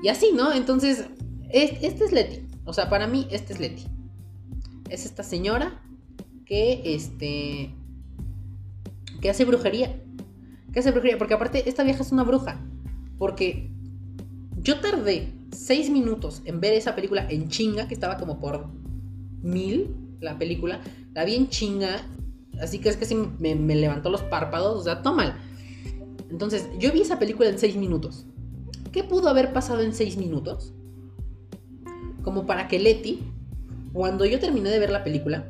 [0.01, 0.51] Y así, ¿no?
[0.51, 1.05] Entonces,
[1.51, 2.52] este es Leti.
[2.65, 3.85] O sea, para mí, este es Leti.
[4.89, 5.81] Es esta señora
[6.45, 7.73] que, este,
[9.21, 10.01] que hace brujería.
[10.71, 12.61] Que hace brujería, porque aparte, esta vieja es una bruja.
[13.17, 13.69] Porque
[14.61, 18.67] yo tardé seis minutos en ver esa película en chinga, que estaba como por
[19.41, 20.81] mil la película,
[21.13, 22.07] la vi en chinga,
[22.61, 25.37] así que es que sí me, levantó los párpados, o sea, tómala.
[26.31, 28.25] Entonces, yo vi esa película en 6 minutos.
[28.91, 30.73] ¿Qué pudo haber pasado en 6 minutos?
[32.23, 33.19] Como para que Leti,
[33.91, 35.45] cuando yo terminé de ver la película,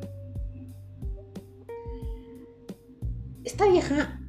[3.44, 4.20] esta vieja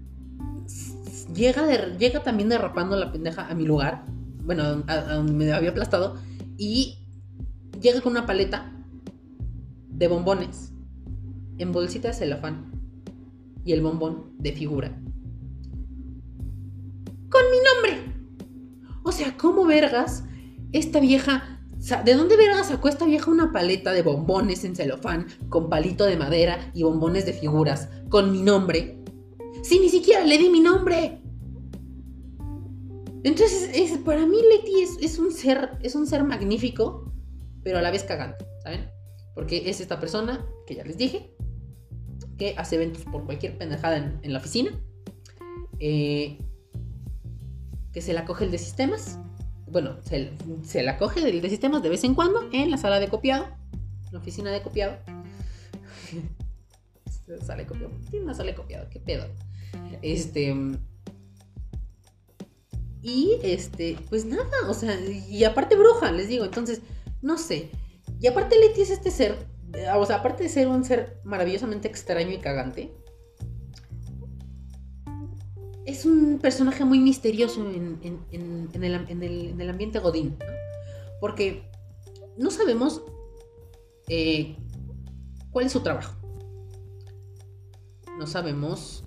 [1.35, 4.04] llega, llega también derrapando la pendeja a mi lugar,
[4.44, 6.16] bueno, a, donde me había aplastado,
[6.57, 6.98] y
[7.80, 8.72] llega con una paleta
[9.88, 10.72] de bombones
[11.59, 12.72] en bolsita de celofán
[13.64, 14.88] y el bombón de figura.
[17.30, 18.14] Con mi nombre.
[19.02, 20.24] O sea, ¿cómo vergas
[20.72, 21.53] esta vieja...
[22.04, 26.16] ¿De dónde vergas sacó esta vieja una paleta de bombones en celofán con palito de
[26.16, 29.04] madera y bombones de figuras con mi nombre?
[29.62, 31.20] Si ni siquiera le di mi nombre.
[33.22, 37.12] Entonces, es, para mí Leti es, un ser, es un ser magnífico,
[37.62, 38.90] pero a la vez cagante, ¿saben?
[39.34, 41.34] Porque es esta persona, que ya les dije,
[42.38, 44.70] que hace eventos por cualquier pendejada en, la oficina,
[45.80, 46.38] eh,
[47.92, 49.18] que se la coge el de sistemas,
[49.74, 53.08] bueno, se, la coge el de sistemas de vez en cuando en la sala de
[53.08, 53.48] copiado,
[54.12, 54.96] la oficina de copiado.
[57.44, 59.26] sala de copiado, tiene una sala de copiado, qué pedo.
[60.00, 60.54] Este
[63.02, 64.96] y este, pues nada, o sea,
[65.28, 66.80] y aparte bruja, les digo, entonces,
[67.20, 67.70] no sé.
[68.20, 69.37] Y aparte Leti es este ser,
[69.96, 72.94] o sea, aparte de ser un ser maravillosamente extraño y cagante,
[75.86, 77.98] es un personaje muy misterioso en,
[78.32, 80.36] el, ambiente Godín.
[81.20, 81.70] Porque
[82.36, 83.02] no sabemos
[84.08, 84.56] eh,
[85.50, 86.14] cuál es su trabajo.
[88.18, 89.04] No sabemos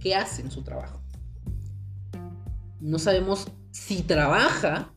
[0.00, 1.04] qué hace en su trabajo
[2.84, 4.92] no sabemos si trabaja,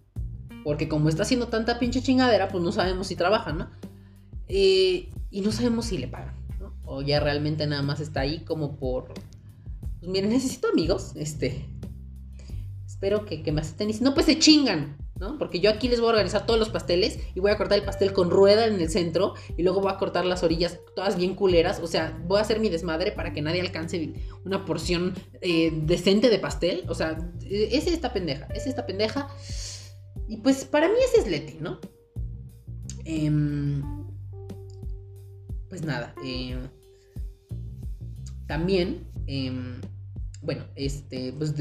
[0.65, 3.69] porque como está haciendo tanta pinche chingadera, pues no sabemos si trabaja, ¿no?
[4.49, 6.73] Eh, y no sabemos si le pagan, ¿no?
[6.83, 9.13] O ya realmente nada más está ahí como por...
[9.99, 11.65] Pues miren, necesito amigos, este...
[12.85, 15.37] Espero que, que me acepten y si no, pues se chingan, ¿no?
[15.37, 17.85] Porque yo aquí les voy a organizar todos los pasteles y voy a cortar el
[17.85, 21.35] pastel con rueda en el centro y luego voy a cortar las orillas todas bien
[21.35, 21.79] culeras.
[21.79, 24.13] O sea, voy a hacer mi desmadre para que nadie alcance
[24.45, 26.85] una porción eh, decente de pastel.
[26.87, 27.17] O sea,
[27.49, 29.27] es esta pendeja, es esta pendeja.
[30.27, 31.79] Y pues para mí ese es Leti, ¿no?
[33.05, 33.83] Em,
[35.69, 36.13] pues nada.
[36.23, 36.67] Em,
[38.47, 39.81] también, em,
[40.41, 41.53] bueno, este, pues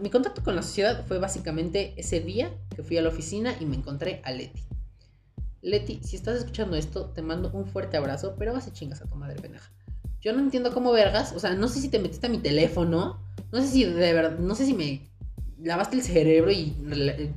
[0.00, 3.66] mi contacto con la sociedad fue básicamente ese día que fui a la oficina y
[3.66, 4.62] me encontré a Leti.
[5.60, 9.08] Leti, si estás escuchando esto, te mando un fuerte abrazo, pero vas a chingas a
[9.08, 9.70] tu madre pendeja.
[10.20, 13.20] Yo no entiendo cómo vergas, o sea, no sé si te metiste a mi teléfono,
[13.50, 15.08] no sé si de verdad, no sé si me
[15.58, 16.76] lavaste el cerebro y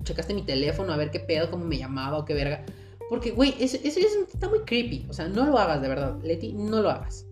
[0.04, 2.66] checaste mi teléfono a ver qué pedo, cómo me llamaba o qué verga.
[3.10, 5.06] Porque, güey, eso, está muy creepy.
[5.10, 6.20] O sea, no lo hagas, de verdad.
[6.24, 7.26] Leti, no lo hagas.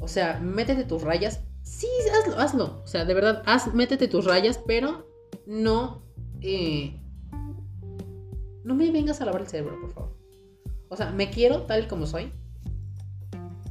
[0.00, 2.82] O sea, métete tus rayas Sí, hazlo, hazlo.
[2.82, 5.06] O sea, de verdad, haz, métete tus rayas, pero
[5.46, 6.02] no.
[6.40, 7.00] Eh,
[8.64, 10.16] no me vengas a lavar el cerebro, por favor.
[10.88, 12.32] O sea, me quiero tal como soy.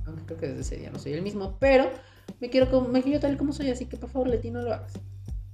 [0.06, 1.89] Aunque creo que desde ese día no soy el mismo, pero
[2.39, 4.94] me quiero, me quiero tal como soy, así que por favor, Leti, no lo hagas.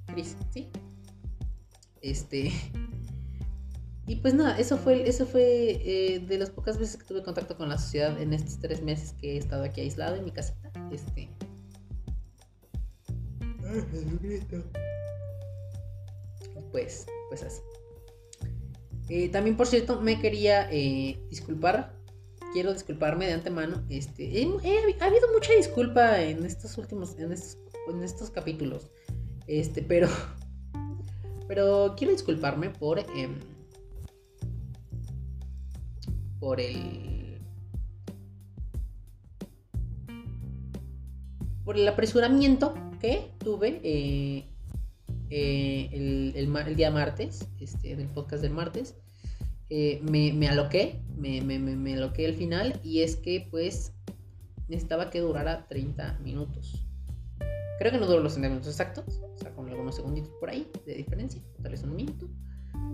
[0.08, 0.70] Cris, ¿sí?
[2.02, 2.52] Este.
[4.08, 7.58] Y pues nada, eso fue, eso fue eh, de las pocas veces que tuve contacto
[7.58, 10.65] con la sociedad en estos tres meses que he estado aquí aislado en mi casita.
[10.92, 11.30] Este.
[16.72, 17.62] Pues, pues así.
[19.10, 21.96] Eh, también, por cierto, me quería eh, disculpar.
[22.54, 23.84] Quiero disculparme de antemano.
[23.90, 24.26] Este,
[25.00, 27.58] ha habido mucha disculpa en estos últimos, en estos,
[27.90, 28.90] en estos capítulos.
[29.48, 30.08] Este, pero,
[31.48, 33.40] pero quiero disculparme por, em,
[36.40, 37.15] por el,
[41.66, 44.46] por el apresuramiento que tuve eh,
[45.32, 48.96] eh, el, día martes, este, en el podcast del martes.
[49.72, 53.94] Eh, me, aloqué, me, me, aloqué al final y es que pues
[54.68, 56.86] necesitaba que durara 30 minutos.
[57.80, 60.70] Creo que no duró los 30 minutos exactos, o sea, con algunos segunditos por ahí
[60.86, 62.30] de diferencia, tal vez un minuto.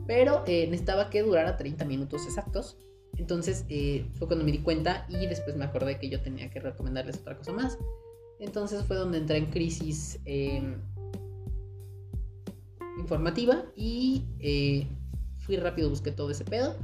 [0.08, 2.78] Pero necesitaba que durara 30 minutos exactos.
[3.18, 3.66] Entonces
[4.14, 7.38] fue cuando me di cuenta y después me acordé que yo tenía que recomendarles otra
[7.38, 7.78] cosa más.
[8.41, 10.82] Entonces fue donde entré en crisis em,
[12.97, 14.88] informativa y eh,
[15.38, 16.75] fui rápido, busqué todo ese pedo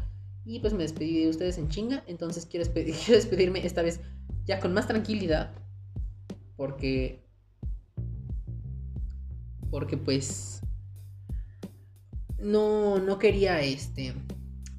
[0.46, 2.04] y pues me despedí de ustedes en chinga.
[2.06, 2.64] Entonces quiero,
[3.08, 4.02] despedirme esta vez
[4.46, 5.52] ya con más tranquilidad
[6.58, 7.26] porque
[9.72, 10.62] porque pues
[12.40, 14.14] no no quería este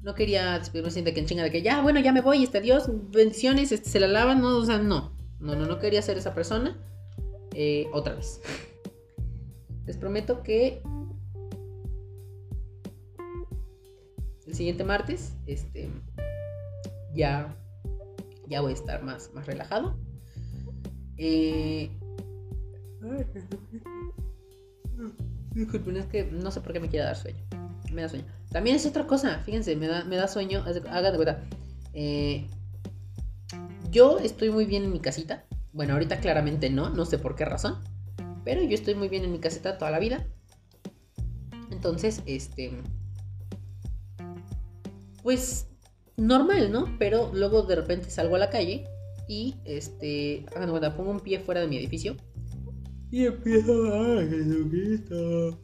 [0.01, 2.57] no quería despedirme de que en chinga de que ya bueno ya me voy este
[2.57, 6.17] adiós bendiciones este, se la lavan no o sea no no, no, no quería ser
[6.17, 6.77] esa persona.
[7.53, 8.41] Eh, otra vez.
[9.85, 10.81] Les prometo que
[14.45, 15.89] el siguiente martes, este,
[17.13, 17.55] ya,
[18.47, 19.97] ya voy a estar más, más relajado.
[21.17, 21.89] Eh,
[25.53, 27.43] disculpen, es que no sé por qué me quiere dar sueño.
[27.91, 28.25] Me da sueño.
[28.51, 30.63] También es otra cosa, fíjense, me da, me da sueño.
[30.89, 31.43] Hagan de cuenta.
[31.93, 32.47] Eh,
[33.91, 35.45] yo estoy muy bien en mi casita.
[35.73, 37.79] Bueno, ahorita claramente no, no sé por qué razón.
[38.43, 40.27] Pero yo estoy muy bien en mi casita toda la vida.
[41.71, 42.71] Entonces, este.
[45.23, 45.67] Pues
[46.17, 46.95] normal, ¿no?
[46.97, 48.85] Pero luego de repente salgo a la calle
[49.27, 50.45] y este.
[50.55, 52.15] Hagan cuenta, pongo un pie fuera de mi edificio.
[53.11, 54.23] Y empiezo a.
[54.25, 55.59] Jesucristo!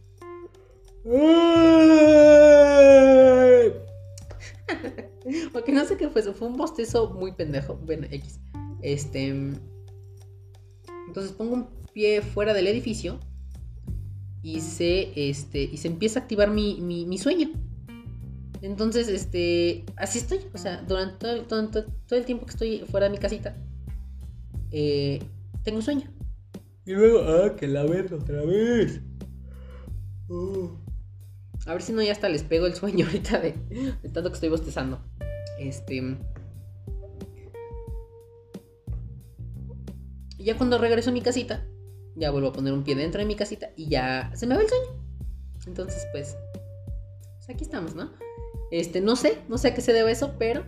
[5.54, 6.34] Porque no sé qué fue eso.
[6.34, 7.76] Fue un bostezo muy pendejo.
[7.76, 8.40] Bueno, X.
[8.82, 9.28] Este.
[11.08, 13.20] Entonces pongo un pie fuera del edificio.
[14.42, 15.30] Y se.
[15.30, 15.64] Este.
[15.64, 17.52] Y se empieza a activar mi, mi, sueño.
[18.62, 19.86] Entonces, este.
[19.96, 20.40] Así estoy.
[20.54, 23.56] O sea, durante todo, todo, el tiempo que estoy fuera de mi casita.
[24.72, 25.20] Eh,
[25.64, 26.10] tengo sueño.
[26.86, 29.02] Y luego, ah, que la verga otra vez.
[30.28, 30.85] Oh.
[31.66, 33.54] A ver si no ya hasta les pego el sueño ahorita de,
[34.14, 35.00] tanto que estoy bostezando.
[35.60, 36.18] Este.
[40.46, 41.66] ya cuando regreso a mi casita,
[42.16, 44.62] ya vuelvo a poner un pie dentro de mi casita y ya se me va
[44.62, 45.04] el sueño.
[45.66, 46.38] Entonces, pues,
[47.38, 48.12] pues aquí estamos, ¿no?
[48.70, 50.66] Este, no sé, no sé a qué se debe eso, pero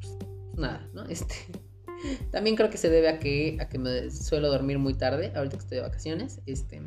[0.00, 0.16] pues,
[0.56, 1.04] nada, ¿no?
[1.06, 1.34] Este,
[2.30, 5.56] también creo que se debe a que a que me suelo dormir muy tarde, ahorita
[5.56, 6.80] que estoy de vacaciones, este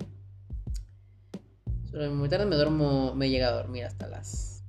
[1.93, 4.63] muy tarde, me duermo, me llega a dormir hasta las.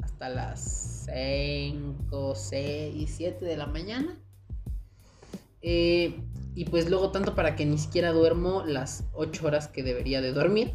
[0.00, 4.18] Hasta las 5, 6, 7 de la mañana.
[5.62, 6.20] Eh,
[6.54, 10.32] y pues luego tanto para que ni siquiera duermo las 8 horas que debería de
[10.32, 10.74] dormir.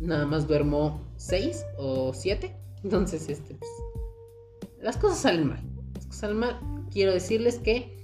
[0.00, 2.54] Nada más duermo 6 o 7.
[2.82, 3.70] Entonces, este, pues,
[4.80, 5.62] las cosas salen mal.
[5.94, 6.60] Las cosas salen mal.
[6.90, 7.96] Quiero decirles que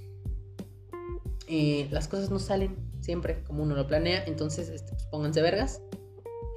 [1.47, 4.23] eh, las cosas no salen siempre como uno lo planea.
[4.25, 5.81] Entonces, este, pues pónganse vergas.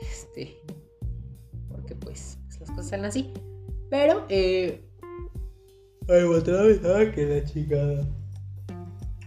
[0.00, 0.56] Este,
[1.68, 3.32] porque pues, las cosas salen así.
[3.90, 4.82] Pero, eh...
[6.09, 7.76] Ay, otra vez, ah, que la chica.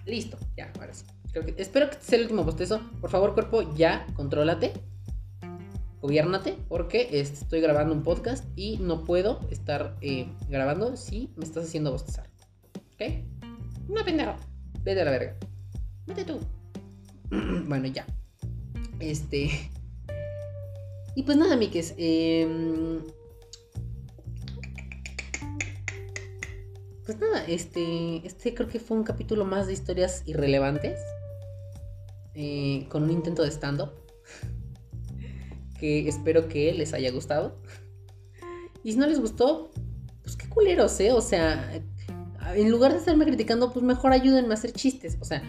[0.06, 1.06] Listo, ya, ahora sí.
[1.58, 2.82] espero que este sea el último bostezo.
[3.02, 4.74] Por favor, cuerpo, ya, contrólate.
[6.02, 11.44] Gobiernate, porque este, estoy grabando un podcast y no puedo estar eh, grabando si me
[11.44, 12.30] estás haciendo bostezar.
[12.94, 13.26] ¿Ok?
[13.90, 14.36] No, pendejo.
[14.84, 15.36] Vete a la verga.
[16.08, 16.40] Vete tú.
[17.68, 18.06] bueno, ya.
[19.00, 19.50] Este.
[21.16, 21.96] Y pues nada, Mikes.
[21.98, 23.02] Em,
[27.06, 28.26] pues nada, este.
[28.26, 31.00] Este creo que fue un capítulo más de historias irrelevantes.
[32.36, 33.92] Eh, con un intento de stand-up.
[35.80, 37.62] que espero que les haya gustado.
[38.84, 39.72] Y si no les gustó,
[40.24, 41.12] pues qué culeros, ¿eh?
[41.12, 41.82] O sea,
[42.56, 45.18] en lugar de estarme criticando, pues mejor ayúdenme a hacer chistes.
[45.20, 45.44] O sea,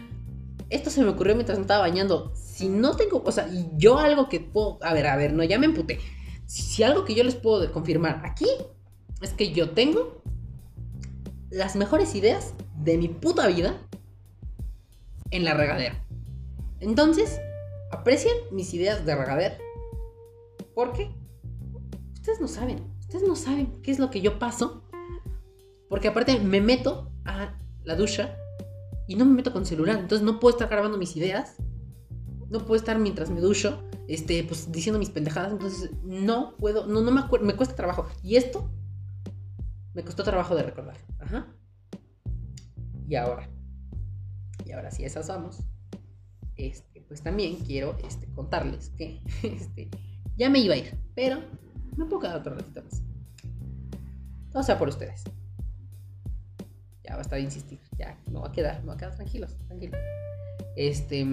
[0.71, 2.33] esto se me ocurrió mientras me estaba bañando.
[2.35, 5.59] Si no tengo, o sea, yo algo que puedo, a ver, a ver, no, ya
[5.59, 5.99] me emputé.
[6.47, 8.47] Si, algo que yo les puedo confirmar aquí
[9.21, 10.23] es que yo tengo
[11.51, 13.79] las mejores ideas de mi puta vida
[15.31, 16.05] en la regadera.
[16.79, 17.41] Entonces,
[17.91, 19.59] aprecien mis ideas de regadera.
[20.75, 21.11] Porque
[22.15, 24.85] ustedes no saben, ustedes no saben qué es lo que yo paso.
[25.89, 28.37] Porque aparte me meto a la ducha
[29.11, 31.57] y no me meto con celular, entonces no puedo estar grabando mis ideas,
[32.49, 37.01] no puedo estar mientras me ducho, este, pues diciendo mis pendejadas, entonces no puedo, no,
[37.01, 38.07] no me acuerdo, me cuesta trabajo.
[38.23, 38.71] Y esto
[39.95, 40.97] me costó trabajo de recordar.
[41.19, 41.53] Ajá.
[43.09, 43.51] Y ahora,
[44.65, 45.59] y ahora sí, esas vamos.
[46.55, 49.91] Este, pues también quiero este, contarles que este,
[50.37, 51.41] ya me iba a ir, pero
[51.97, 53.03] me puedo quedar otro ratito más.
[54.53, 55.25] Todo sea por ustedes
[57.11, 59.99] ya basta de insistir, ya, no va a quedar, no va a quedar tranquilos, tranquilos.
[60.77, 61.27] Este.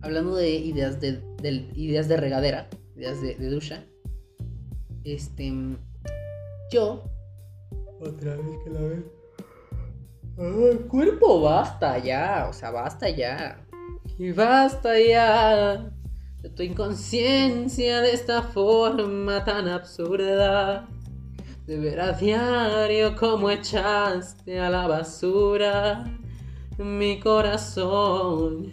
[0.00, 1.20] Hablando de ideas de,
[1.74, 3.84] ideas de regadera, ideas de, ducha.
[5.04, 5.52] Este.
[6.72, 7.04] Yo.
[8.00, 9.04] Otra vez que la veo.
[10.38, 12.46] Ay, cuerpo, basta ya.
[12.48, 13.62] O sea, basta ya.
[14.18, 15.92] Y basta ya
[16.40, 20.88] de tu inconsciencia de esta forma tan absurda
[21.66, 26.04] de ver a diario cómo echaste a la basura
[26.78, 28.72] mi corazón,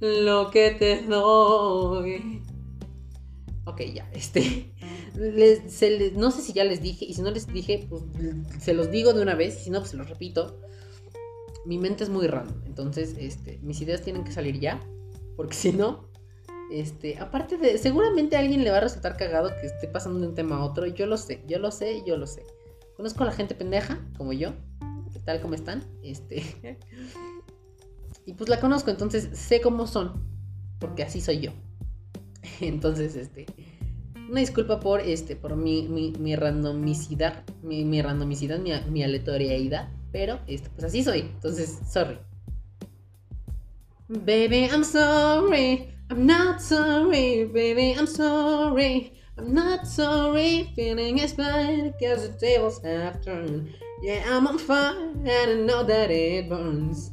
[0.00, 2.42] lo que te doy.
[3.64, 4.72] Ok, ya, este.
[6.16, 8.02] no sé si ya les dije, y si no les dije, pues
[8.58, 10.58] se los digo de una vez, si no, pues se los repito.
[11.64, 12.60] Mi mente es muy random.
[12.66, 14.80] Entonces, este, mis ideas tienen que salir ya.
[15.36, 16.08] Porque si no,
[16.72, 20.34] este, aparte de, seguramente alguien le va a resultar cagado que esté pasando de un
[20.34, 20.86] tema a otro.
[20.86, 22.42] Yo lo sé, yo lo sé, yo lo sé.
[22.96, 24.52] Conozco a la gente pendeja, como yo.
[25.12, 25.40] ¿Qué tal?
[25.40, 25.84] ¿Cómo están?
[26.02, 26.42] Este.
[28.26, 30.24] y pues la conozco, entonces sé cómo son.
[30.78, 31.52] Porque así soy yo.
[32.60, 33.46] entonces, este.
[34.30, 37.44] Una disculpa por este, por mi, mi, mi randomicidad.
[37.62, 39.90] Mi, mi randomicidad, mi, mi aleatoriedad.
[40.10, 41.20] Pero este, pues así soy.
[41.20, 42.18] Entonces, sorry.
[44.08, 45.88] Baby, I'm sorry.
[46.10, 49.14] I'm not sorry, baby, I'm sorry.
[49.38, 53.74] I'm not sorry, feeling is bad because the tables have turned.
[54.02, 57.12] Yeah, I'm on fire, and I know that it burns.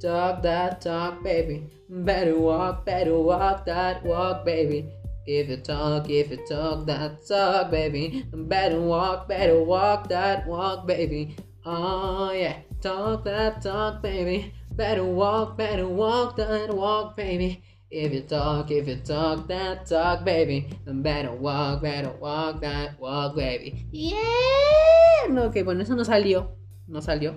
[0.00, 1.68] Talk that talk, baby.
[1.88, 4.90] Better walk, better walk that walk, baby.
[5.26, 8.26] If you talk, if you talk that talk, baby.
[8.32, 11.36] Better walk, better walk that walk, baby.
[11.64, 14.52] Oh yeah, talk that talk, baby.
[14.72, 17.62] Better walk, better walk that walk, baby.
[17.94, 23.36] If you talk, if you talk that talk, baby, better walk, better walk that walk,
[23.36, 23.86] baby.
[23.92, 25.28] Yeah.
[25.28, 26.56] No, que bueno, eso no salió.
[26.86, 27.34] No salió.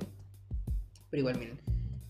[1.09, 1.59] Pero igual, miren.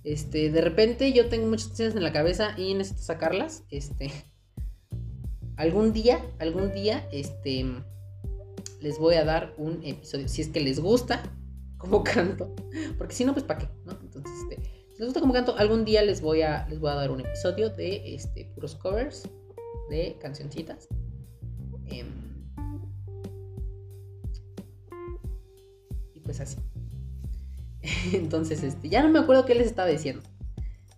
[0.04, 3.64] Este, de repente yo tengo muchas cosas en la cabeza y necesito sacarlas.
[3.72, 4.12] Este.
[5.58, 7.66] Algún día, algún día, este.
[8.80, 10.28] Les voy a dar un episodio.
[10.28, 11.24] Si es que les gusta
[11.78, 12.54] como canto.
[13.00, 13.94] Porque si no, pues para qué, ¿no?
[13.94, 17.12] Entonces, este les gusta como canto, algún día les voy a, les voy a dar
[17.12, 19.30] un episodio de este, puros covers
[19.90, 20.88] de cancioncitas.
[21.86, 22.08] Em,
[26.14, 26.58] y pues así.
[28.14, 30.24] Entonces, este, ya no me acuerdo qué les estaba diciendo.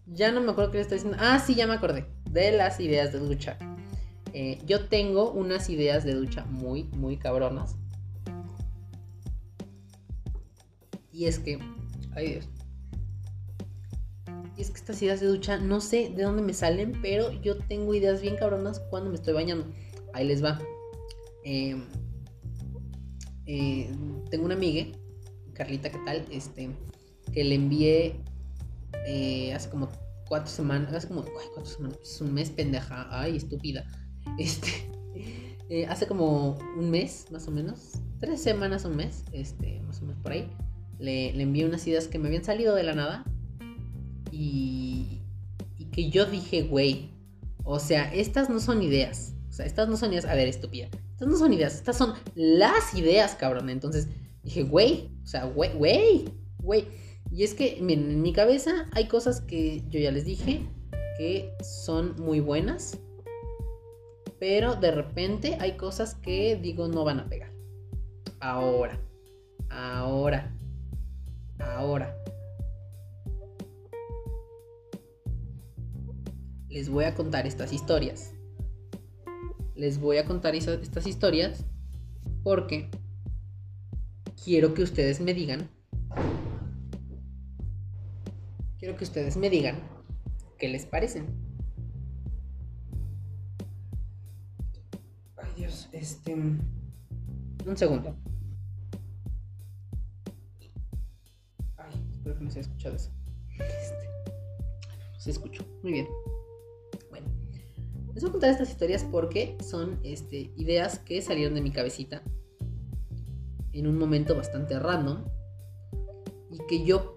[0.05, 1.17] Ya no me acuerdo qué les estaba diciendo.
[1.19, 2.05] Ah, sí, ya me acordé.
[2.29, 3.57] De las ideas de ducha.
[4.33, 7.75] Eh, yo tengo unas ideas de ducha muy, muy cabronas.
[11.11, 11.57] Y es que.
[12.13, 12.57] Ay Dios.
[14.58, 17.58] Y es que estas ideas de ducha no sé de dónde me salen, pero yo
[17.58, 19.68] tengo ideas bien cabronas cuando me estoy bañando.
[20.14, 20.60] Ahí les va.
[21.43, 21.86] Em,
[23.45, 23.91] eh,
[24.32, 24.88] tengo una amiga,
[25.53, 26.26] Carlita, ¿qué tal?
[26.32, 26.72] Este,
[27.32, 28.20] que le envié
[29.05, 29.89] eh, hace como
[30.28, 33.86] cuatro semanas, hace como, cuatro semanas, es un mes pendeja, ay, estúpida.
[34.39, 34.70] Este,
[35.70, 40.05] eh, hace como un mes, más o menos, tres semanas, un mes, este, más o
[40.05, 40.49] menos por ahí,
[40.97, 43.24] le, le envié unas ideas que me habían salido de la nada
[44.38, 45.21] y,
[45.91, 47.09] que yo dije, güey,
[47.63, 49.33] o sea, estas no son ideas.
[49.49, 50.25] O sea, estas no son ideas.
[50.25, 50.89] A ver, estúpida.
[51.11, 53.71] Estas no son ideas, estas son las ideas, cabrón.
[53.71, 54.07] Entonces
[54.43, 56.25] dije, güey, o sea, güey, güey,
[56.59, 56.85] güey.
[57.31, 60.61] Y es que, miren, en mi cabeza hay cosas que yo ya les dije
[61.17, 62.99] que son muy buenas.
[64.39, 67.51] Pero de repente hay cosas que digo no van a pegar.
[68.39, 69.01] Ahora,
[69.69, 70.55] ahora,
[71.57, 72.15] ahora.
[76.78, 78.36] Les voy a contar estas historias.
[79.73, 81.65] Les voy a contar estas historias
[82.43, 82.91] porque
[84.43, 85.71] quiero que ustedes me digan.
[88.78, 89.80] Quiero que ustedes me digan
[90.59, 91.25] qué les parecen.
[95.36, 96.36] Ay Dios, este...
[96.36, 98.15] Un segundo.
[101.75, 103.09] Ay, espero que no se haya escuchado eso.
[103.53, 104.07] Este...
[105.17, 105.65] Se escuchó.
[105.82, 106.07] Muy bien.
[108.18, 112.24] Les voy a contar estas historias porque son este, ideas que salieron de mi cabecita
[113.74, 115.24] en un momento bastante random
[116.49, 117.15] y que yo,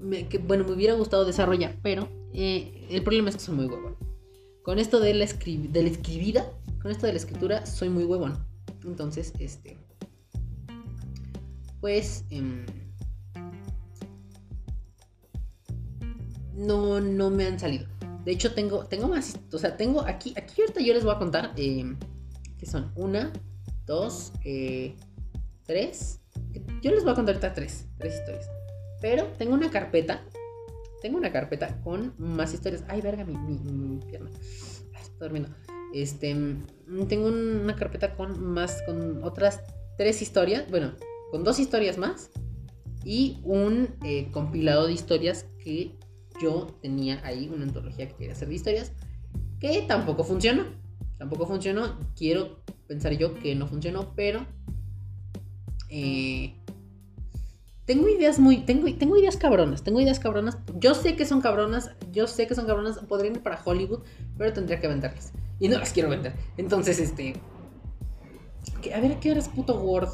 [0.00, 3.96] me, bueno, me hubiera gustado desarrollar, pero eh, el problema es que soy muy huevón.
[4.62, 8.46] Con esto de la, de la escribida, con esto de la escritura, soy muy huevón.
[8.86, 9.76] Entonces, este,
[11.82, 12.64] pues, em,
[16.54, 17.91] no, no me han salido.
[18.24, 19.38] De hecho, tengo, tengo más.
[19.52, 20.34] O sea, tengo aquí.
[20.36, 21.52] Aquí ahorita yo les voy a contar.
[21.56, 21.96] Eh,
[22.58, 23.32] que son una,
[23.86, 24.94] dos, eh,
[25.64, 26.20] tres.
[26.80, 27.86] Yo les voy a contar ahorita tres.
[27.98, 28.48] Tres historias.
[29.00, 30.22] Pero tengo una carpeta.
[31.00, 32.84] Tengo una carpeta con más historias.
[32.86, 34.30] Ay, verga, mi, mi, pierna.
[34.94, 35.50] Ay, estoy durmiendo.
[35.92, 36.36] Este.
[37.08, 38.82] Tengo una carpeta con más.
[38.82, 39.60] Con otras
[39.98, 40.70] tres historias.
[40.70, 40.92] Bueno,
[41.32, 42.30] con dos historias más.
[43.04, 45.96] Y un eh, compilado de historias que
[46.42, 48.92] yo tenía ahí una antología que quería hacer de historias
[49.60, 50.64] que tampoco funcionó.
[51.18, 51.98] Tampoco funcionó.
[52.16, 54.44] Quiero pensar yo que no funcionó, pero
[55.88, 56.54] eh,
[57.84, 60.58] tengo ideas muy, tengo, tengo ideas cabronas, tengo ideas cabronas.
[60.78, 64.00] Yo sé que son cabronas, yo sé que son cabronas, podrían ir para Hollywood,
[64.36, 65.32] pero tendría que venderlas.
[65.60, 66.32] Y no las quiero vender.
[66.56, 67.34] Entonces, este...
[68.94, 70.08] a ver, ¿qué hora es puto Word?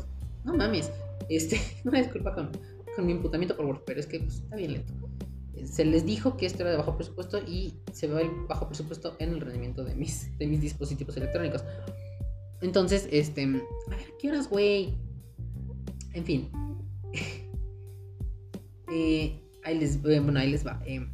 [0.44, 0.90] No mames.
[1.28, 2.50] Este, una disculpa con,
[2.94, 4.92] con mi imputamiento por Word, pero es que pues, está bien lento.
[5.66, 9.16] Se les dijo que esto era de bajo presupuesto y se ve el bajo presupuesto
[9.18, 11.64] en el rendimiento de mis, de mis dispositivos electrónicos.
[12.60, 13.44] Entonces, este.
[13.44, 14.96] A ver, ¿qué horas, güey?
[16.12, 16.50] En fin.
[18.90, 20.82] Eh, ahí les, bueno, ahí les va.
[20.86, 21.06] Eh,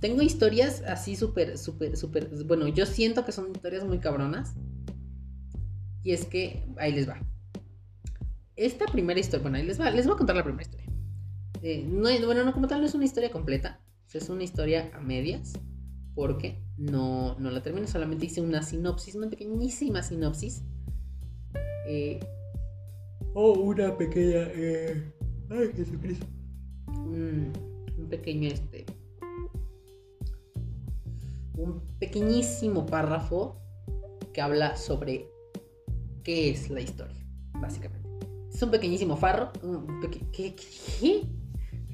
[0.00, 2.28] tengo historias así súper, súper, súper.
[2.46, 4.56] Bueno, yo siento que son historias muy cabronas.
[6.02, 7.20] Y es que ahí les va.
[8.56, 10.86] Esta primera historia, bueno, ahí les va, les voy a contar la primera historia.
[11.62, 13.80] Eh, no, bueno, no como tal, no es una historia completa.
[14.12, 15.52] Es una historia a medias.
[16.14, 20.62] Porque no, no la termino, solamente hice una sinopsis, una pequeñísima sinopsis.
[21.86, 22.20] Eh,
[23.34, 24.48] oh, una pequeña.
[24.54, 25.12] Eh...
[25.50, 26.26] Ay, Jesucristo.
[26.88, 27.52] Un,
[27.96, 28.84] un pequeño este.
[31.56, 33.56] Un pequeñísimo párrafo
[34.32, 35.28] que habla sobre
[36.22, 37.24] qué es la historia,
[37.60, 38.08] básicamente.
[38.52, 39.50] Es un pequeñísimo farro.
[39.62, 40.00] Un
[40.32, 41.26] ¿qué, qué,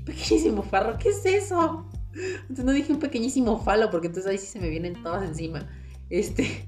[0.08, 1.84] Pequeñísimo farro, ¿qué es eso?
[2.14, 5.68] Entonces no dije un pequeñísimo falo, porque entonces ahí sí se me vienen todas encima.
[6.08, 6.66] Este,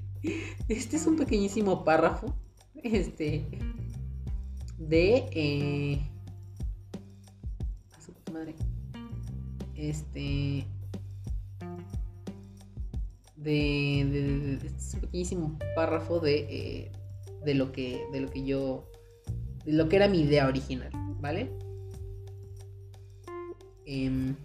[0.69, 2.35] este es un pequeñísimo párrafo.
[2.83, 3.43] Este.
[4.77, 5.25] De.
[5.31, 6.01] Eh,
[7.97, 8.53] a su puta madre.
[9.75, 10.67] Este.
[13.37, 16.91] De, este es un pequeñísimo párrafo de, eh,
[17.43, 18.87] de lo que de lo que yo
[19.65, 21.49] de lo que era mi idea original, ¿vale?
[23.91, 24.37] Em,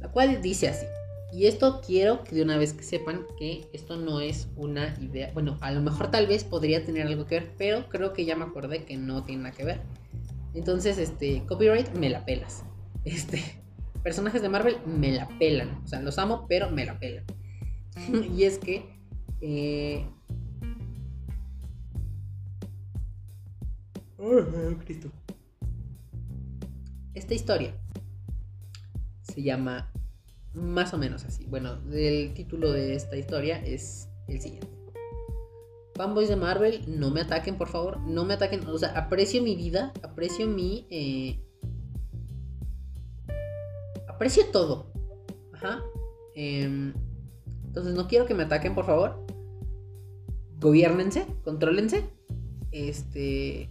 [0.00, 0.84] la cual dice así.
[1.32, 5.30] Y esto quiero que de una vez que sepan que esto no es una idea.
[5.32, 8.34] Bueno, a lo mejor tal vez podría tener algo que ver, pero creo que ya
[8.34, 9.80] me acordé que no tiene nada que ver.
[10.54, 12.64] Entonces, este, copyright, me la pelas.
[13.04, 13.40] Este,
[14.02, 15.80] personajes de Marvel me la pelan.
[15.84, 17.24] O sea, los amo, pero me la pelan.
[18.36, 18.84] y es que
[19.40, 20.04] eh,
[24.84, 25.12] Cristo.
[27.14, 27.72] Esta historia
[29.36, 29.92] se llama
[30.54, 31.44] más o menos así.
[31.44, 34.68] Bueno, el título de esta historia es el siguiente.
[35.94, 38.00] Fanboys de Marvel, no me ataquen, por favor.
[38.00, 38.66] No me ataquen.
[38.66, 40.86] O sea, aprecio mi vida, aprecio mi.
[40.90, 41.38] Eh,
[44.08, 44.90] aprecio todo.
[45.52, 45.82] Ajá.
[46.34, 46.94] Em,
[47.66, 49.26] entonces, no quiero que me ataquen, por favor.
[50.58, 52.04] Gobiernense, contrólense.
[52.72, 53.70] Este.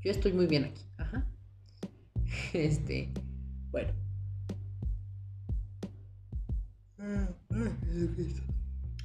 [0.00, 0.82] Yo estoy muy bien aquí.
[0.96, 1.26] Ajá.
[2.52, 3.12] Este.
[3.70, 3.92] Bueno.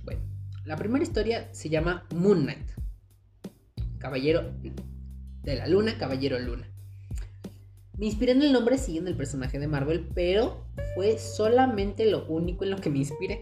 [0.04, 0.22] Bueno,
[0.66, 2.72] la primera historia se llama Moon Knight.
[3.98, 4.44] Caballero
[5.44, 6.68] de la Luna, Caballero Luna.
[7.98, 12.66] Me inspiré en el nombre siguiendo el personaje de Marvel, pero fue solamente lo único
[12.66, 13.42] en lo que me inspiré.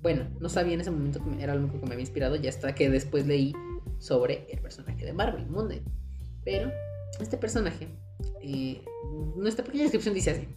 [0.00, 2.48] Bueno, no sabía en ese momento que era lo único que me había inspirado, ya
[2.48, 3.54] hasta que después leí
[3.98, 5.82] sobre el personaje de Marvel, Moon Knight.
[6.44, 6.70] Pero
[7.20, 7.88] este personaje,
[8.44, 8.84] eh,
[9.36, 10.48] nuestra pequeña descripción dice así.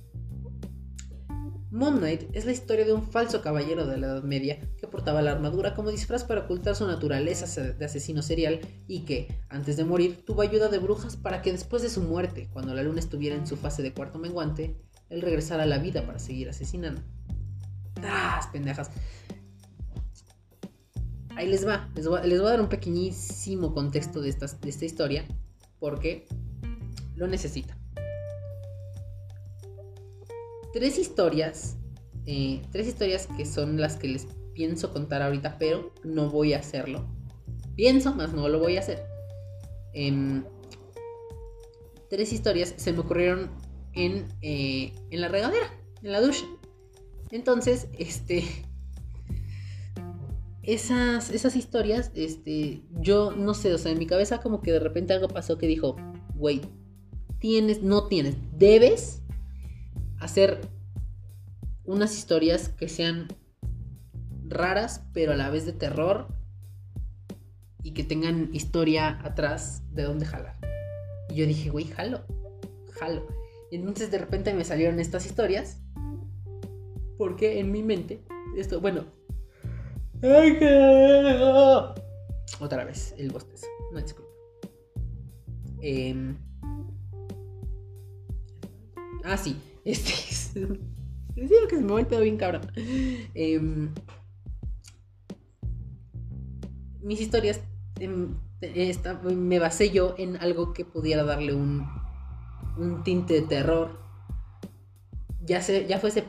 [1.69, 5.21] Moon Knight es la historia de un falso caballero de la Edad Media que portaba
[5.21, 9.83] la armadura como disfraz para ocultar su naturaleza de asesino serial y que, antes de
[9.83, 13.35] morir, tuvo ayuda de brujas para que después de su muerte, cuando la luna estuviera
[13.35, 17.01] en su fase de cuarto menguante, él regresara a la vida para seguir asesinando.
[18.01, 18.89] ¡Ah, pendejas!
[21.35, 21.89] Ahí les va.
[21.95, 25.25] Les voy, a dar un pequeñísimo contexto de de esta historia
[25.79, 26.27] porque
[27.17, 27.77] lo necesita
[30.77, 31.75] tres historias.
[32.27, 36.59] Eh, tres historias que son las que les pienso contar ahorita, pero no voy a
[36.59, 37.07] hacerlo.
[37.75, 39.03] Pienso, más no lo voy a hacer.
[39.93, 40.43] Em,
[42.11, 43.49] tres historias se me ocurrieron
[43.93, 45.67] en, eh, en la regadera,
[46.03, 46.45] en la ducha.
[47.31, 48.43] Entonces, este.
[50.61, 54.79] Esas, esas historias, este, yo no sé, o sea, en mi cabeza como que de
[54.79, 55.95] repente algo pasó que dijo,
[56.35, 56.59] güey,
[57.39, 59.21] tienes, no tienes, debes
[60.19, 60.61] hacer
[61.85, 63.27] unas historias que sean
[64.47, 66.27] raras, pero a la vez de terror
[67.83, 70.57] y que tengan historia atrás de dónde jalar.
[71.29, 72.21] Y yo dije, güey, jalo,
[72.91, 73.27] jalo.
[73.71, 75.81] Y entonces de repente me salieron estas historias.
[77.17, 78.21] Porque en mi mente,
[78.57, 79.05] esto, bueno.
[82.59, 83.67] Otra vez, el bostezo.
[83.91, 84.31] No disculpa.
[85.81, 86.35] Eh,
[89.23, 89.57] ah, sí.
[89.85, 90.67] Este
[91.35, 92.61] Les digo que me va el pedo bien cabrón.
[93.33, 93.93] Em,
[97.01, 97.61] mis historias
[97.99, 98.35] em,
[99.23, 101.87] me basé yo en algo que pudiera darle un,
[102.77, 103.99] un tinte de terror.
[105.45, 106.25] Ya, se, ya fuese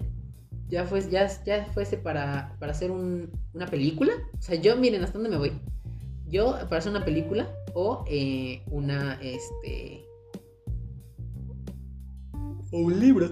[0.69, 4.13] ya fuese, ya, ya fuese para, para hacer una película.
[4.39, 5.53] O sea, yo, miren, ¿hasta dónde me voy?
[6.27, 10.05] Yo, para hacer una película o eh, una, este,
[12.71, 13.27] o un libro.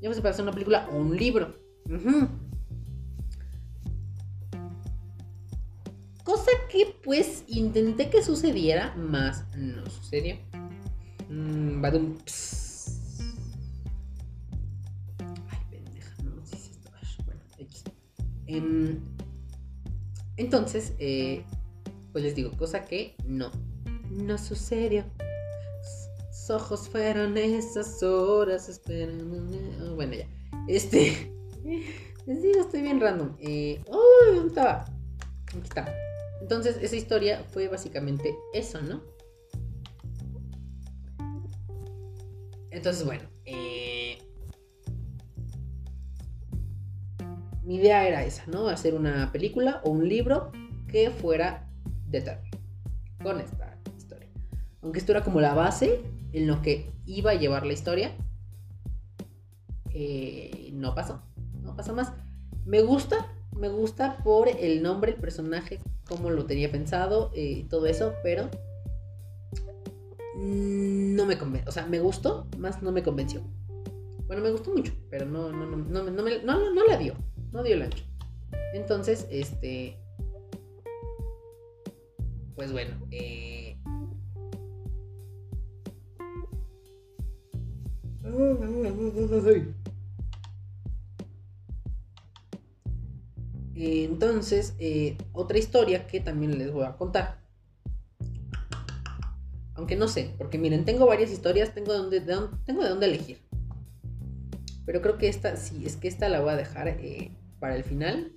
[0.00, 1.54] Ya vamos a hacer una película o un libro.
[1.86, 2.28] Ujú.
[6.24, 10.36] Cosa que pues intenté que sucediera, más no sucedió.
[11.28, 12.59] Mm, badum, ps.
[20.36, 21.44] Entonces, eh,
[22.12, 23.50] pues les digo, cosa que no,
[24.10, 25.04] no sucedió.
[26.50, 29.36] Ojos fueron esas horas esperando.
[29.84, 30.26] oh, Bueno, ya.
[30.66, 31.32] Este.
[32.26, 33.36] Les digo, estoy bien random.
[33.40, 34.34] Eh, ¡Uy!
[34.34, 34.84] ¿Dónde estaba?
[35.46, 35.94] Aquí está.
[36.40, 39.02] Entonces, esa historia fue básicamente eso, ¿no?
[42.70, 43.22] Entonces, bueno.
[47.70, 48.66] Mi idea era esa, ¿no?
[48.66, 50.50] Hacer una película o un libro
[50.88, 51.68] que fuera
[52.08, 52.42] de terror.
[53.22, 54.26] Con esta historia.
[54.82, 56.00] Aunque esto era como la base
[56.32, 58.10] en lo que iba a llevar la historia.
[59.94, 61.22] eh, no pasó.
[61.62, 62.12] No pasó más.
[62.66, 63.32] Me gusta.
[63.56, 68.14] Me gusta por el nombre, el personaje, cómo lo tenía pensado eh, y todo eso,
[68.24, 68.48] pero
[70.36, 71.68] no me convenció.
[71.68, 73.42] O sea, me gustó, más no me convenció.
[74.26, 77.14] Bueno, me gustó mucho, pero no, no, no, no, me- no, no la dio.
[77.52, 78.04] No dio el ancho.
[78.74, 79.96] Entonces, este.
[82.54, 83.50] Pues bueno, eh,
[94.20, 97.40] Entonces, eh, otra historia que también les voy a contar.
[99.74, 102.90] Aunque no sé, porque miren, tengo varias historias, tengo de dónde, de dónde- tengo de
[102.90, 103.38] dónde elegir.
[104.84, 107.84] Pero creo que esta, sí, es que esta la voy a dejar eh, para el
[107.84, 108.32] final.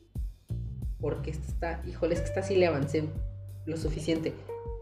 [0.99, 3.09] Porque esta está, híjole, es que esta sí le avancé
[3.65, 4.33] lo suficiente.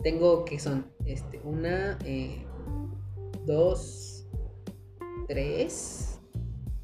[0.04, 2.44] Tengo que son, este, una, eh,
[3.46, 4.26] dos,
[5.28, 6.20] tres,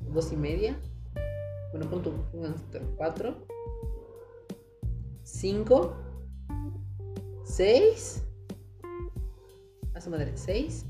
[0.01, 0.80] dos y media.
[1.72, 2.14] Bueno, punto,
[2.95, 3.45] cuatro,
[5.24, 5.95] cinco,
[7.43, 8.24] seis,
[9.93, 10.86] a su madre, seis,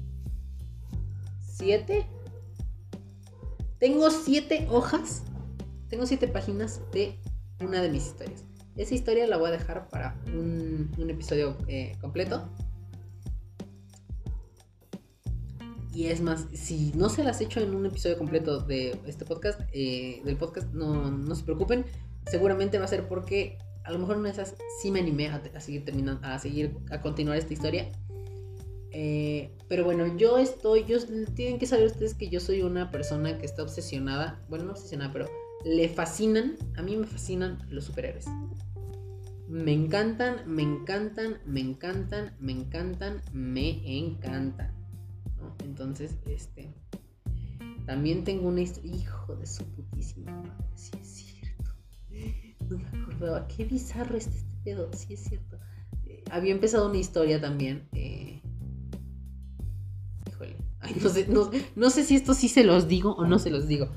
[1.40, 2.06] siete.
[3.80, 5.24] Tengo siete hojas,
[5.90, 7.20] tengo siete páginas de
[7.62, 8.44] una de mis historias.
[8.76, 12.50] Esa historia la voy a dejar para un, un episodio eh, completo.
[15.94, 19.26] Y es más, si no se las he hecho en un episodio completo de este
[19.26, 21.86] podcast, eh, del podcast, no, no se preocupen.
[22.28, 25.42] Seguramente va a ser porque a lo mejor una de esas sí me animé a,
[25.56, 27.90] a seguir terminando, a seguir, a continuar esta historia.
[28.92, 30.98] Eh, pero bueno, yo estoy, yo,
[31.36, 35.12] tienen que saber ustedes que yo soy una persona que está obsesionada, bueno, no obsesionada,
[35.12, 35.28] pero
[35.66, 38.26] le fascinan, a mí me fascinan los superhéroes.
[39.48, 44.72] Me encantan, me encantan, me encantan, me encantan, me encantan.
[45.64, 46.74] Entonces, este.
[47.86, 48.94] También tengo una historia.
[48.94, 51.72] Hijo de su putísima madre, sí es cierto.
[52.70, 53.48] No me acordaba.
[53.48, 55.58] Qué bizarro está este pedo, sí es cierto.
[56.06, 57.88] Eh, había empezado una historia también.
[57.94, 58.42] eh,
[60.30, 60.58] Híjole.
[61.02, 63.68] No sé, no, no sé si esto sí se los digo o no se los
[63.68, 63.90] digo.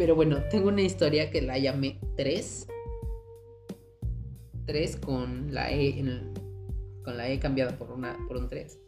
[0.00, 2.66] Pero bueno, tengo una historia que la llamé 3.
[4.64, 6.32] 3 con la E en el-
[7.04, 8.80] con la E cambiada por una por un 3.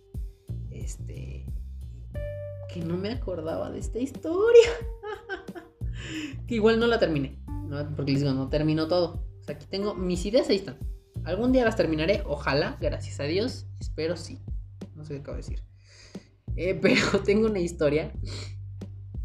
[0.71, 1.45] Este
[2.73, 4.71] que no me acordaba de esta historia.
[6.47, 7.39] que igual no la terminé,
[7.95, 9.23] porque les digo, no terminó todo.
[9.39, 10.79] O sea, aquí tengo mis ideas ahí están.
[11.25, 13.67] Algún día las terminaré, ojalá, gracias a Dios.
[13.81, 14.39] Espero sí.
[14.97, 15.63] No sé qué acabo de decir.
[16.57, 18.15] Eh, pero tengo una historia.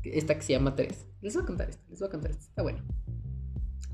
[0.03, 1.05] Esta que se llama 3.
[1.27, 1.83] Les voy a contar esta.
[1.89, 2.43] Les voy a contar esta.
[2.45, 2.79] Está bueno.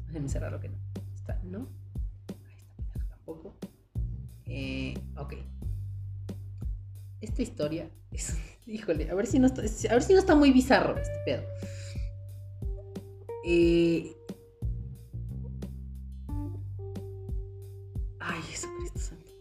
[0.05, 0.77] Déjenme cerrar lo que no.
[1.15, 1.67] Está, ¿no?
[2.29, 3.55] Ahí está, tampoco.
[4.45, 5.33] Eh, ok.
[7.21, 8.37] Esta historia es.
[8.67, 9.61] Híjole, a ver si no está.
[9.61, 11.41] A ver si no está muy bizarro este pedo.
[13.47, 14.15] Eh.
[18.19, 19.31] Ay, Jesucristo Santo.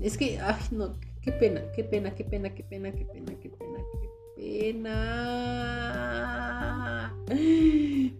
[0.00, 3.50] Es que, ay, no, qué pena, qué pena, qué pena, qué pena, qué pena, qué
[3.50, 3.78] pena.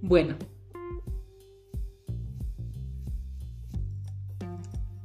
[0.03, 0.37] Bueno.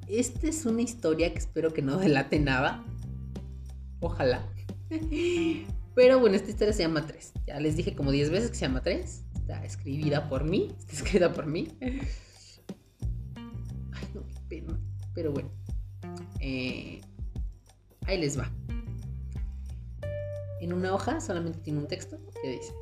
[0.07, 2.83] Esta es una historia que espero que no delate nada.
[3.99, 4.47] Ojalá.
[5.95, 7.33] Pero bueno, esta historia se llama 3.
[7.47, 9.23] Ya les dije como 10 veces que se llama 3.
[9.35, 10.73] Está escribida por mí.
[10.79, 11.67] Está escrita por mí.
[11.81, 12.01] Ay,
[14.13, 14.79] no, qué pena.
[15.13, 15.51] Pero bueno.
[16.39, 17.01] Eh,
[18.05, 18.51] ahí les va.
[20.63, 22.73] En una hoja solamente tiene un texto que dice.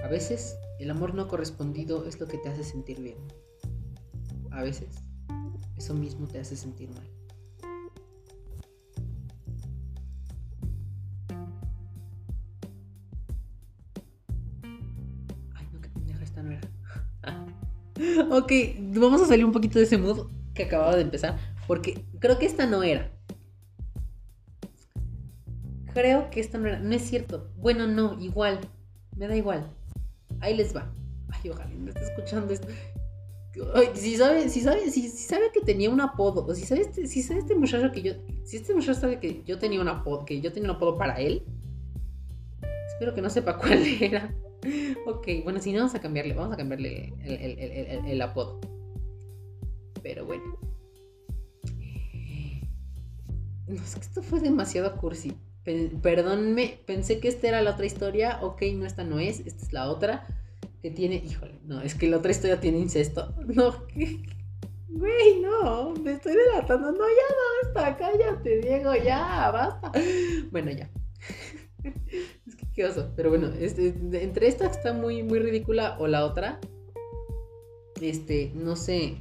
[0.00, 3.18] A veces el amor no correspondido es lo que te hace sentir bien.
[4.52, 4.94] A veces
[5.76, 7.09] eso mismo te hace sentir mal.
[18.30, 18.52] ok,
[18.94, 21.38] vamos a salir un poquito de ese mood que acababa de empezar.
[21.66, 23.10] Porque creo que esta no era.
[25.94, 26.78] Creo que esta no era.
[26.78, 27.50] No es cierto.
[27.56, 28.60] Bueno, no, igual.
[29.16, 29.70] Me da igual.
[30.40, 30.92] Ahí les va.
[31.28, 32.68] Ay, ojalá no esté escuchando esto.
[33.74, 36.82] Ay, si sabe, si sabe, si, si sabe que tenía un apodo, o si sabe
[36.82, 38.12] este, si sabe este muchacho que yo,
[38.44, 41.20] si este muchacho sabe que yo tenía un apodo, que yo tenía un apodo para
[41.20, 41.42] él,
[42.92, 44.32] espero que no sepa cuál era.
[45.06, 48.60] Ok, bueno, si no vamos a cambiarle, vamos a cambiarle el, apodo.
[50.02, 50.58] Pero bueno.
[53.66, 55.32] No, es que esto fue demasiado cursi.
[55.64, 58.38] Pe- Perdónenme, pensé que esta era la otra historia.
[58.42, 60.26] Ok, no, esta no es, esta es la otra.
[60.82, 63.34] Que tiene, híjole, no, es que la otra historia tiene incesto.
[63.46, 63.74] No.
[64.88, 66.90] Güey, no, me estoy delatando.
[66.90, 69.92] No, ya basta, cállate, Diego, ya, basta.
[70.50, 70.90] Bueno, ya.
[72.80, 73.10] Qué oso.
[73.14, 73.88] Pero bueno, este,
[74.22, 76.58] entre esta que está muy, muy ridícula o la otra,
[78.00, 79.18] este, no sé.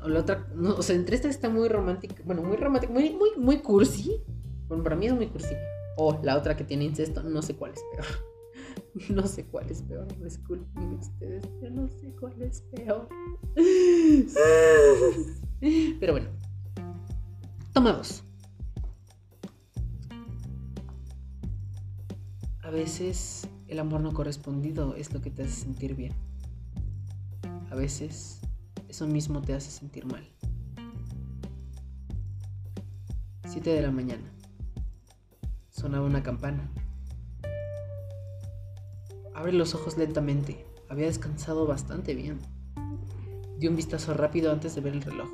[0.00, 3.10] O la otra, no, o sea, entre esta está muy romántica, bueno, muy romántica, muy,
[3.10, 4.22] muy, muy cursi.
[4.68, 5.56] Bueno, para mí es muy cursi.
[5.96, 8.06] O la otra que tiene incesto, no sé cuál es peor.
[9.10, 13.08] No sé cuál es peor, disculpen ustedes, yo no sé cuál es peor.
[15.98, 16.28] Pero bueno.
[17.72, 18.22] Toma dos.
[22.64, 26.14] A veces el amor no correspondido es lo que te hace sentir bien.
[27.70, 28.40] A veces
[28.88, 30.26] eso mismo te hace sentir mal.
[33.46, 34.32] 7 de la mañana.
[35.68, 36.70] Sonaba una campana.
[39.34, 40.64] Abre los ojos lentamente.
[40.88, 42.38] Había descansado bastante bien.
[43.58, 45.28] Dio un vistazo rápido antes de ver el reloj.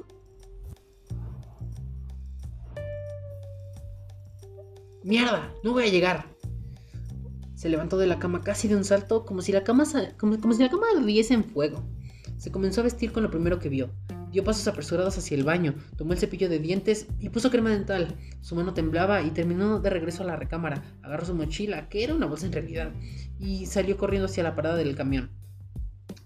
[5.04, 5.54] ¡Mierda!
[5.62, 6.39] ¡No voy a llegar!
[7.60, 9.84] Se levantó de la cama casi de un salto, como si la cama,
[10.16, 11.84] como si la cama ardiese en fuego.
[12.38, 13.90] Se comenzó a vestir con lo primero que vio.
[14.32, 18.16] Dio pasos apresurados hacia el baño, tomó el cepillo de dientes y puso crema dental.
[18.40, 20.82] Su mano temblaba y terminó de regreso a la recámara.
[21.02, 22.94] Agarró su mochila, que era una bolsa en realidad,
[23.38, 25.28] y salió corriendo hacia la parada del camión.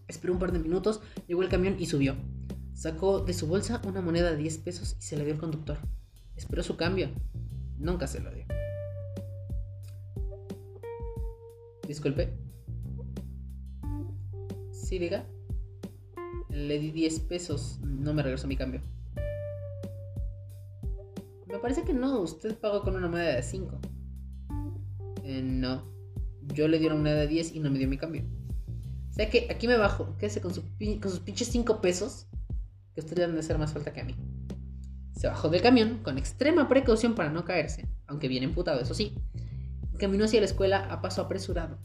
[0.07, 2.15] Esperó un par de minutos, llegó el camión y subió.
[2.75, 5.79] Sacó de su bolsa una moneda de 10 pesos y se la dio al conductor.
[6.37, 7.09] Esperó su cambio.
[7.77, 8.44] Nunca se lo dio.
[11.87, 12.33] Disculpe.
[14.71, 15.25] Sí, diga.
[16.51, 17.79] Le di 10 pesos.
[17.83, 18.81] No me regresó mi cambio.
[21.47, 22.21] Me parece que no.
[22.21, 23.81] Usted pagó con una moneda de 5.
[25.25, 25.85] Eh, no.
[26.55, 28.23] Yo le di una moneda de 10 y no me dio mi cambio.
[29.11, 30.17] O sea que aquí me bajo.
[30.19, 32.27] Quédese con, su con sus pinches 5 pesos.
[32.95, 34.15] Que a usted le han de hacer más falta que a mí.
[35.13, 37.89] Se bajó del camión con extrema precaución para no caerse.
[38.07, 39.15] Aunque bien emputado, eso sí.
[39.99, 41.79] Caminó hacia la escuela a paso apresurado.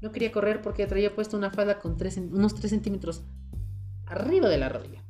[0.00, 1.96] No quería correr porque traía puesta una falda con
[2.32, 3.24] unos 3 centímetros
[4.06, 5.02] arriba de la rodilla.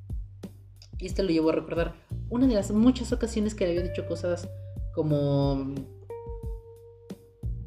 [0.98, 1.94] Y esto lo llevó a recordar
[2.28, 4.48] una de las muchas ocasiones que le había dicho cosas
[4.94, 5.74] como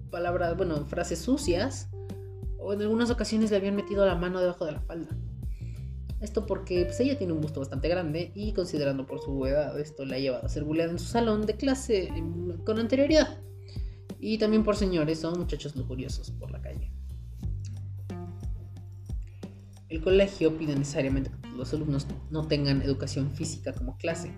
[0.10, 1.90] palabras, bueno, frases sucias,
[2.58, 5.10] o en algunas ocasiones le habían metido la mano debajo de la falda.
[6.20, 10.04] Esto porque pues, ella tiene un busto bastante grande y considerando por su edad esto
[10.06, 13.40] la ha llevado a ser buleada en su salón de clase em, con anterioridad.
[14.20, 16.92] Y también por señores o muchachos lujuriosos por la calle.
[19.90, 24.34] El colegio pide necesariamente que los alumnos no tengan educación física como clase.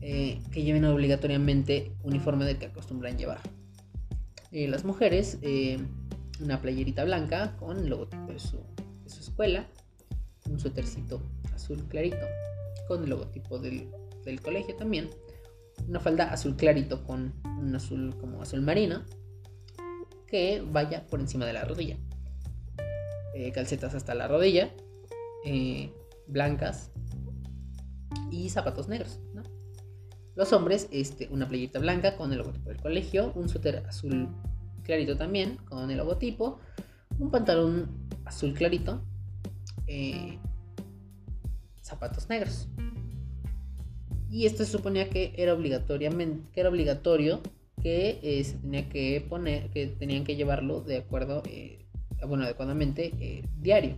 [0.00, 3.40] Eh, que lleven obligatoriamente uniforme del que acostumbran llevar.
[4.50, 5.78] Eh, las mujeres, eh,
[6.40, 8.58] una playerita blanca con el logotipo de su,
[9.06, 9.68] escuela,
[10.50, 11.22] un suétercito
[11.54, 12.26] azul clarito
[12.88, 15.08] con el logotipo del colegio también,
[15.88, 19.02] una falda azul clarito con un azul como azul marino
[20.26, 21.96] que vaya por encima de la rodilla.
[23.34, 24.70] Eh, calcetas hasta la rodilla,
[25.44, 25.92] eh,
[26.26, 26.90] blancas
[28.30, 29.20] y zapatos negros.
[30.34, 34.28] Los hombres, este, una playita blanca con el logotipo del colegio, un suéter azul
[34.82, 36.58] clarito también con el logotipo,
[37.18, 39.02] un pantalón azul clarito,
[39.86, 40.38] eh,
[41.82, 42.68] zapatos negros.
[44.32, 47.42] Y esto se suponía que era obligatoriamente, que era obligatorio
[47.82, 51.84] que eh, se tenía que poner, que tenían que llevarlo de acuerdo, eh,
[52.26, 53.96] bueno, adecuadamente eh, diario.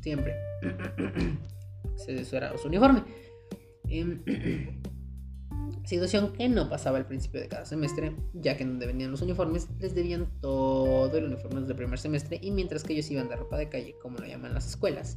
[0.00, 0.34] Siempre.
[2.06, 3.02] Eso era su uniforme.
[3.88, 4.22] Em,
[5.86, 9.68] Situación que no pasaba al principio de cada semestre, ya que donde vendían los uniformes
[9.80, 13.36] les debían todo el uniforme desde el primer semestre y mientras que ellos iban de
[13.36, 15.16] ropa de calle, como lo llaman las escuelas.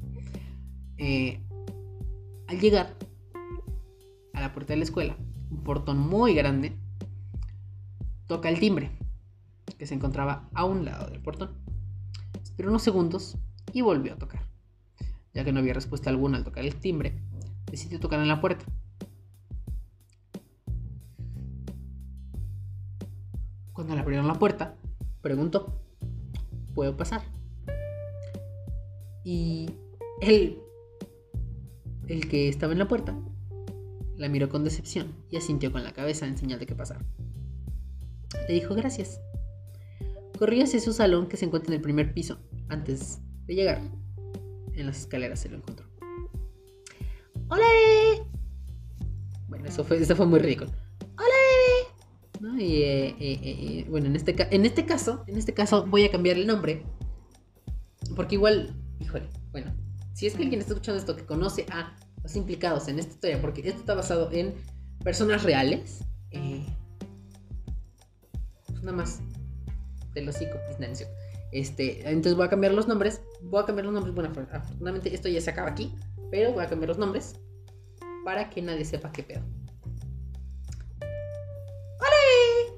[2.48, 2.96] al llegar
[4.36, 5.16] a la puerta de la escuela,
[5.50, 6.78] un portón muy grande,
[8.28, 8.92] toca el timbre,
[9.78, 11.52] que se encontraba a un lado del portón.
[12.44, 13.38] Esperó unos segundos
[13.72, 14.42] y volvió a tocar.
[15.34, 17.22] Ya que no había respuesta alguna al tocar el timbre,
[17.72, 18.66] decidió tocar en la puerta.
[23.74, 24.76] Cuando le abrieron la puerta,
[25.22, 25.82] preguntó,
[26.74, 27.22] ¿puedo pasar?
[29.24, 29.70] Y
[30.22, 30.60] él,
[32.08, 33.18] el que estaba en la puerta,
[34.18, 37.06] la miró con decepción y asintió con la cabeza en señal de que pasara.
[38.48, 39.20] Le dijo gracias.
[40.38, 42.38] Corrió hacia su salón que se encuentra en el primer piso.
[42.68, 43.82] Antes de llegar,
[44.74, 45.86] en las escaleras se lo encontró.
[47.50, 47.66] ¡Hola!
[49.48, 50.72] Bueno, eso fue, eso fue muy ridículo.
[51.18, 56.04] ¡Hola, eh, eh, eh, eh, bueno, en este, en este caso, en este caso voy
[56.06, 56.84] a cambiar el nombre.
[58.16, 59.74] Porque igual, híjole, bueno,
[60.14, 61.96] si es que alguien está escuchando esto que conoce a
[62.26, 64.56] los implicados en esta historia, porque esto está basado en
[65.04, 66.00] personas reales,
[66.32, 66.66] eh,
[68.66, 69.20] pues nada más
[70.16, 71.16] del hocico, pues, no, no es cierto.
[71.52, 73.22] Este, entonces voy a cambiar los nombres.
[73.44, 74.16] Voy a cambiar los nombres.
[74.16, 75.94] Bueno, afor- afortunadamente esto ya se acaba aquí.
[76.32, 77.36] Pero voy a cambiar los nombres
[78.26, 79.42] para que nadie sepa qué pedo.
[82.00, 82.74] ¡Hola!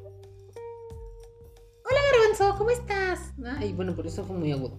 [1.89, 3.33] Hola Garbanzo, ¿cómo estás?
[3.57, 4.77] Ay, bueno, por eso fue muy agudo.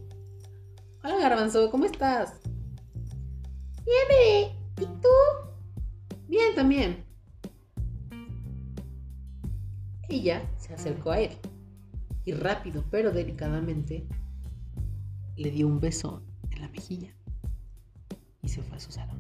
[1.03, 2.35] Hola Garbanzo, ¿cómo estás?
[3.87, 4.58] Bien.
[4.81, 5.09] ¿Y tú?
[6.29, 7.05] Bien, también.
[10.09, 11.31] Ella se acercó a él
[12.25, 14.07] y rápido pero delicadamente
[15.37, 17.15] le dio un beso en la mejilla
[18.43, 19.19] y se fue a su salón.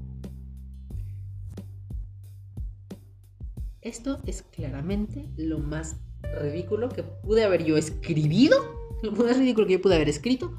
[3.81, 5.97] Esto es claramente lo más
[6.41, 8.59] ridículo que pude haber yo escribido,
[9.03, 10.57] lo más ridículo que yo pude haber escrito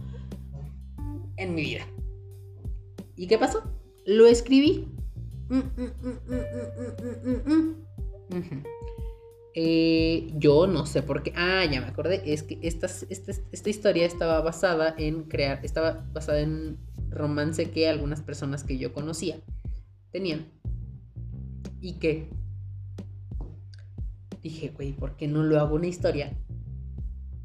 [1.38, 1.86] en mi vida.
[3.16, 3.79] ¿Y qué pasó?
[4.10, 4.88] Lo escribí.
[5.50, 5.94] Mm, mm,
[8.34, 8.64] mm.
[9.54, 11.32] Eh, yo no sé por qué.
[11.36, 12.24] Ah, ya me acordé.
[12.26, 15.64] Es que esta, esta, esta historia estaba basada en crear.
[15.64, 16.80] Estaba basada en
[17.12, 19.42] romance que algunas personas que yo conocía
[20.12, 20.48] tenían.
[21.80, 22.32] Y que
[24.42, 26.36] dije, güey, ¿por qué no lo hago una historia?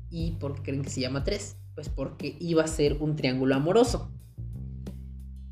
[0.09, 1.59] ¿Y por qué creen que se llama 3?
[1.75, 4.14] Pues porque iba a ser un triángulo amoroso.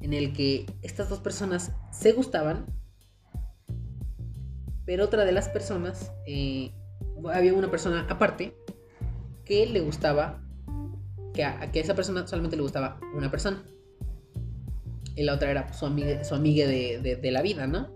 [0.02, 2.66] En el que estas dos personas se gustaban,
[4.84, 6.72] pero otra de las personas, eh,
[7.32, 8.54] había una persona aparte
[9.44, 10.42] que le gustaba,
[11.32, 13.62] que a, que esa persona solamente le gustaba una persona.
[15.14, 17.88] Y la otra era su amiga, su amiga de, de- de la vida, ¿no?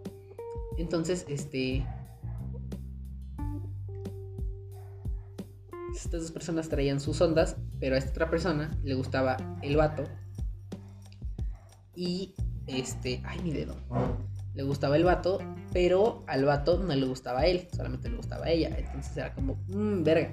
[0.78, 1.84] Entonces, este...
[5.94, 10.04] Estas dos personas traían sus ondas, pero a esta otra persona le gustaba el vato.
[11.96, 12.34] Y
[12.66, 13.22] este...
[13.24, 13.74] Ay, mi dedo
[14.56, 15.38] le gustaba el vato,
[15.72, 18.74] pero al vato no le gustaba a él, solamente le gustaba a ella.
[18.76, 20.32] Entonces era como, mmm, verga.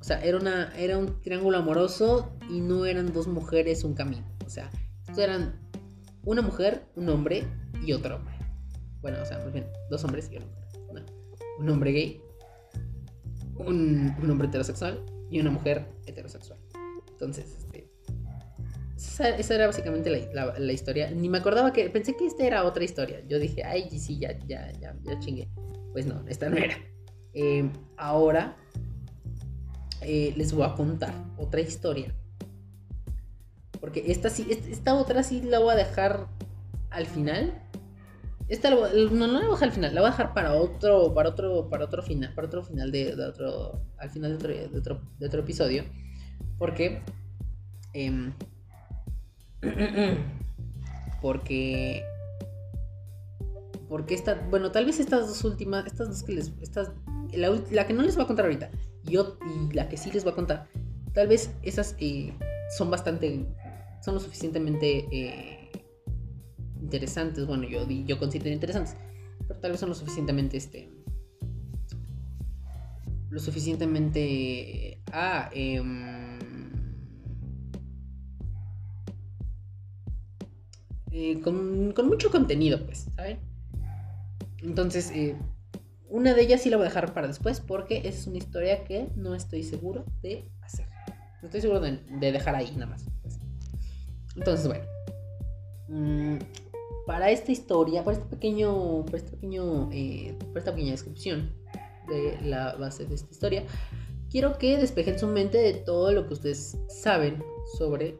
[0.00, 4.24] O sea, era, una, era un triángulo amoroso y no eran dos mujeres un camino.
[4.46, 4.70] O sea,
[5.08, 5.58] esto eran
[6.24, 7.42] una mujer, un hombre
[7.84, 8.34] y otro hombre.
[9.00, 11.04] Bueno, o sea, más bien, dos hombres y una mujer.
[11.58, 12.20] Un hombre gay,
[13.56, 16.60] un, un hombre heterosexual y una mujer heterosexual.
[17.10, 17.90] Entonces, este,
[18.98, 21.10] esa, era básicamente la, la- historia.
[21.10, 21.88] Ni me acordaba que.
[21.90, 23.22] Pensé que esta era otra historia.
[23.28, 25.48] Yo dije, ay, sí, ya, ya, ya, ya chingué.
[25.92, 26.76] Pues no, esta no era.
[27.34, 28.56] Eh, ahora
[30.00, 32.14] eh, les voy a contar otra historia.
[33.80, 36.26] Porque esta sí, esta, otra sí la voy a dejar
[36.90, 37.62] al final.
[38.48, 40.54] Esta voy- no, no la voy a dejar al final, la voy a dejar para
[40.54, 44.68] otro, para otro, para otro final, para otro final de, otro, al final de otro,
[44.72, 45.84] de otro, de otro episodio.
[46.58, 47.02] Porque
[47.92, 48.32] em,
[51.20, 52.04] porque
[53.88, 56.92] porque esta bueno tal vez estas dos últimas estas dos que les estas
[57.32, 58.70] la, la que no les voy a contar ahorita
[59.04, 59.38] y, ot-
[59.70, 60.68] y la que sí les voy a contar
[61.14, 62.32] tal vez esas eh,
[62.76, 63.46] son bastante
[64.04, 65.70] son lo suficientemente eh,
[66.80, 68.94] interesantes bueno yo yo considero interesantes
[69.46, 70.90] pero tal vez son lo suficientemente este
[73.30, 76.17] lo suficientemente ah em,
[81.10, 83.38] eh, con, mucho contenido, pues, ¿saben?
[84.62, 85.36] Entonces, eh,
[86.08, 89.08] una de ellas sí la voy a dejar para después porque es una historia que
[89.14, 90.86] no estoy seguro de hacer.
[91.42, 93.04] No estoy seguro de, de dejar ahí nada más.
[93.22, 93.38] pues.
[94.36, 94.84] Entonces, bueno.
[95.88, 96.38] Mm,
[97.06, 101.54] para esta historia, para este pequeño, para este pequeño, eh, esta pequeña descripción
[102.08, 103.64] de la base de esta historia,
[104.30, 107.42] quiero que despejen su mente de todo lo que ustedes saben
[107.78, 108.18] sobre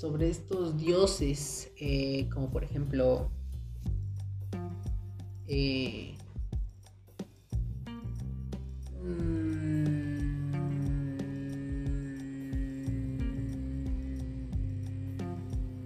[0.00, 3.30] sobre estos dioses, eh, como por ejemplo
[5.46, 6.14] eh,
[9.02, 9.50] mm,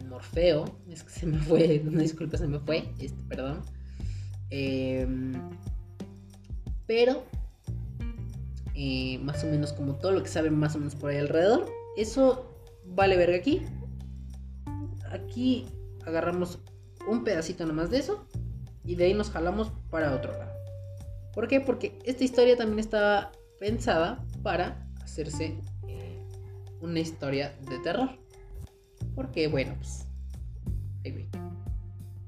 [0.09, 3.63] Morfeo, es que se me fue, una disculpa, se me fue, este, perdón.
[4.51, 5.33] Em,
[6.87, 7.25] pero
[8.77, 11.67] eh, más o menos como todo lo que saben más o menos por ahí alrededor.
[11.97, 12.49] Eso
[12.85, 13.63] vale verga aquí.
[15.15, 15.67] Aquí
[16.05, 16.59] agarramos
[17.09, 18.27] un pedacito nomás de eso
[18.85, 20.53] y de ahí nos jalamos para otro lado.
[21.33, 21.61] ¿Por qué?
[21.61, 25.57] Porque esta historia también estaba pensada para hacerse
[25.87, 26.21] eh,
[26.81, 28.11] una historia de terror.
[29.15, 30.07] Porque bueno, pues...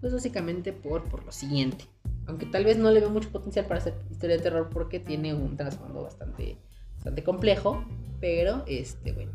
[0.01, 1.87] Pues básicamente por, por lo siguiente.
[2.27, 5.35] Aunque tal vez no le veo mucho potencial para hacer historia de terror porque tiene
[5.35, 6.59] un trasfondo bastante,
[6.95, 7.85] bastante complejo.
[8.21, 9.33] Pero, este, bueno.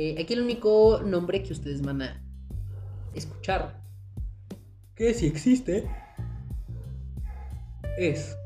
[0.00, 2.22] Eh, aquí el único nombre que ustedes van a
[3.14, 3.82] escuchar,
[4.94, 5.90] Que si existe.
[7.98, 8.36] es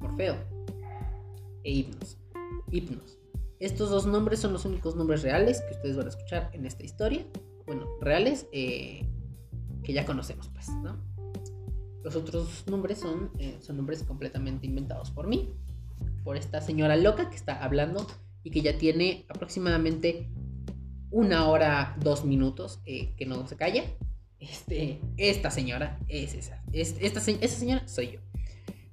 [0.00, 0.34] Morfeo
[1.62, 2.18] e Hipnos.
[2.72, 3.16] Hipnos.
[3.60, 6.82] Estos dos nombres son los únicos nombres reales que ustedes van a escuchar en esta
[6.82, 7.24] historia.
[7.64, 9.08] Bueno, reales eh,
[9.84, 10.98] que ya conocemos, pues, ¿no?
[12.02, 15.54] Los otros nombres son, eh, son nombres completamente inventados por mí,
[16.24, 18.06] por esta señora loca que está hablando
[18.42, 20.28] y que ya tiene aproximadamente
[21.10, 23.84] una hora, dos minutos eh, que no se calla.
[24.40, 26.62] Este, esta señora es esa.
[26.72, 28.20] Es, esta, esa señora soy yo.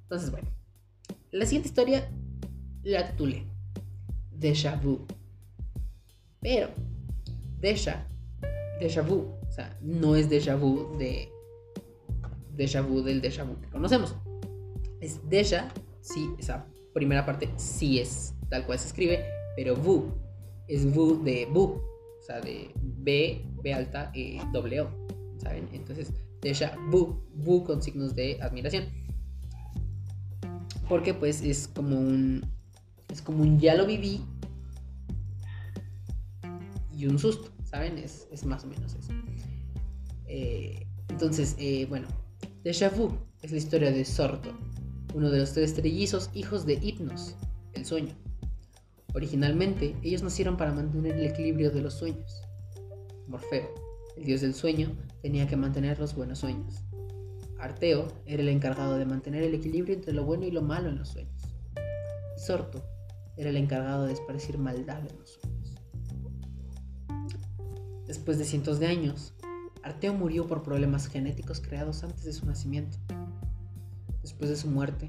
[0.02, 0.48] Entonces, bueno.
[1.32, 2.10] La siguiente historia
[2.82, 3.44] la titulé
[4.32, 5.06] Déjà vu.
[6.40, 6.70] Pero,
[7.60, 8.06] déjà,
[8.80, 9.34] déjà vu.
[9.46, 11.28] O sea, no es déjà vu de.
[12.56, 14.14] Déjà vu del déjà vu que conocemos.
[15.00, 15.68] Es déjà,
[16.00, 19.24] sí, esa primera parte sí es tal cual se escribe,
[19.56, 20.12] pero vu
[20.68, 24.90] es vu de bu, o sea, de B, B alta, e doble O,
[25.38, 25.68] ¿saben?
[25.72, 28.84] Entonces, déjà vu, vu con signos de admiración.
[30.88, 32.44] Porque pues es como un
[33.08, 34.24] es como un ya lo viví
[36.96, 37.98] y un susto, ¿saben?
[37.98, 39.12] Es, es más o menos eso.
[40.26, 42.06] Eh, entonces, eh, bueno,
[42.62, 44.52] Déjà Vu es la historia de Sorto,
[45.14, 47.36] uno de los tres trellizos hijos de Hipnos,
[47.72, 48.14] el sueño.
[49.14, 52.42] Originalmente, ellos nacieron para mantener el equilibrio de los sueños.
[53.26, 53.74] Morfeo,
[54.16, 56.82] el dios del sueño, tenía que mantener los buenos sueños.
[57.58, 60.98] Arteo era el encargado de mantener el equilibrio entre lo bueno y lo malo en
[60.98, 61.42] los sueños.
[62.36, 62.82] Y Sorto
[63.36, 65.74] era el encargado de esparcir maldad en los sueños.
[68.06, 69.34] Después de cientos de años,
[69.82, 72.98] Arteo murió por problemas genéticos creados antes de su nacimiento.
[74.22, 75.08] Después de su muerte,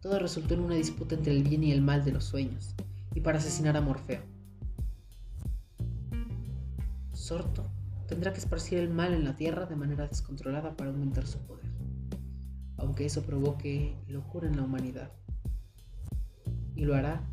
[0.00, 2.74] todo resultó en una disputa entre el bien y el mal de los sueños,
[3.14, 4.22] y para asesinar a Morfeo.
[7.12, 7.66] Sorto
[8.06, 11.70] tendrá que esparcir el mal en la tierra de manera descontrolada para aumentar su poder,
[12.76, 15.10] aunque eso provoque locura en la humanidad.
[16.74, 17.26] Y lo hará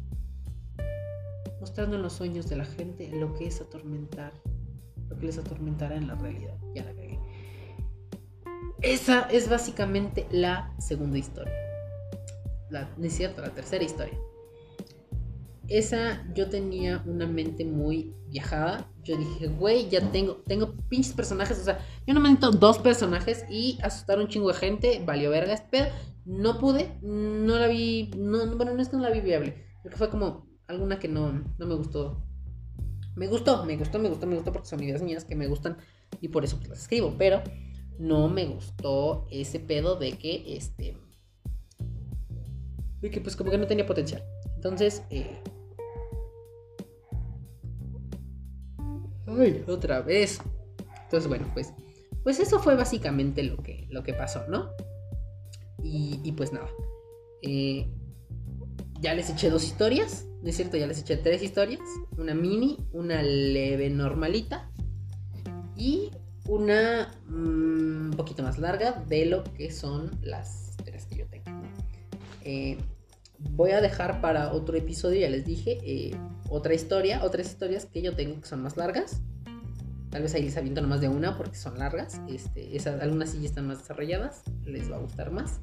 [1.60, 4.34] mostrando en los sueños de la gente lo que es atormentar,
[5.10, 6.58] lo que les atormentará en la realidad.
[6.74, 7.03] Ya la cagué.
[8.84, 11.54] Esa es básicamente la segunda historia.
[12.70, 14.18] La, no es cierto, la tercera historia.
[15.70, 18.90] Esa yo tenía una mente muy viajada.
[19.04, 21.58] Yo dije, güey, ya tengo, tengo pinches personajes.
[21.60, 25.02] O sea, yo no me necesito dos personajes y asustar un chingo de gente.
[25.06, 25.86] Valió vergas, pero
[26.26, 26.92] no pude.
[27.02, 28.12] No la vi.
[28.18, 29.66] No, no- bueno, no es que no la vi viable.
[29.82, 32.22] Creo que fue como alguna que no, no me gustó.
[33.16, 35.78] Me gustó, me gustó, me gustó, me gustó porque son ideas mías que me gustan
[36.20, 37.14] y por eso las escribo.
[37.18, 37.42] Pero
[38.00, 40.98] no me gustó ese pedo de que este.
[43.02, 44.24] De que pues como que no tenía potencial.
[44.56, 45.42] Entonces, eh,
[49.40, 50.40] Ay, otra vez.
[51.04, 51.74] Entonces, bueno, pues,
[52.24, 54.70] pues eso fue básicamente lo que, lo que pasó, ¿no?
[55.84, 56.70] Y, y pues nada.
[57.42, 57.88] Eh,
[59.00, 60.78] ya les eché dos historias, ¿no es cierto?
[60.78, 61.82] Ya les eché tres historias.
[62.18, 64.72] Una mini, una leve normalita
[65.76, 66.12] y
[66.48, 71.52] una mm, un poquito más larga de lo que son las historias que yo tengo.
[72.44, 72.78] Eh,
[73.52, 76.16] voy a dejar para otro episodio, ya les dije, eh,
[76.50, 79.22] otra historia, otras historias que yo tengo que son más largas.
[80.10, 82.22] Tal vez ahí les aviento nomás de una porque son largas.
[82.30, 85.60] Este, algunas sí ya están más desarrolladas, les va a gustar más.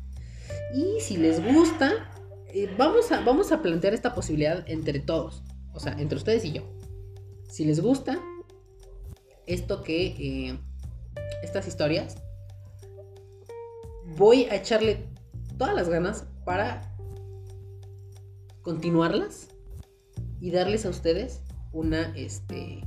[0.74, 2.10] Y si les gusta,
[2.52, 5.44] eh, vamos, a, vamos a plantear esta posibilidad entre todos.
[5.72, 6.62] O sea, entre ustedes y yo.
[7.48, 8.20] Si les gusta
[9.46, 10.58] esto que...
[11.42, 12.16] estas historias,
[14.16, 15.06] voy a echarle
[15.58, 16.94] todas las ganas para
[18.62, 19.48] continuarlas
[20.40, 22.82] y darles a ustedes una, este,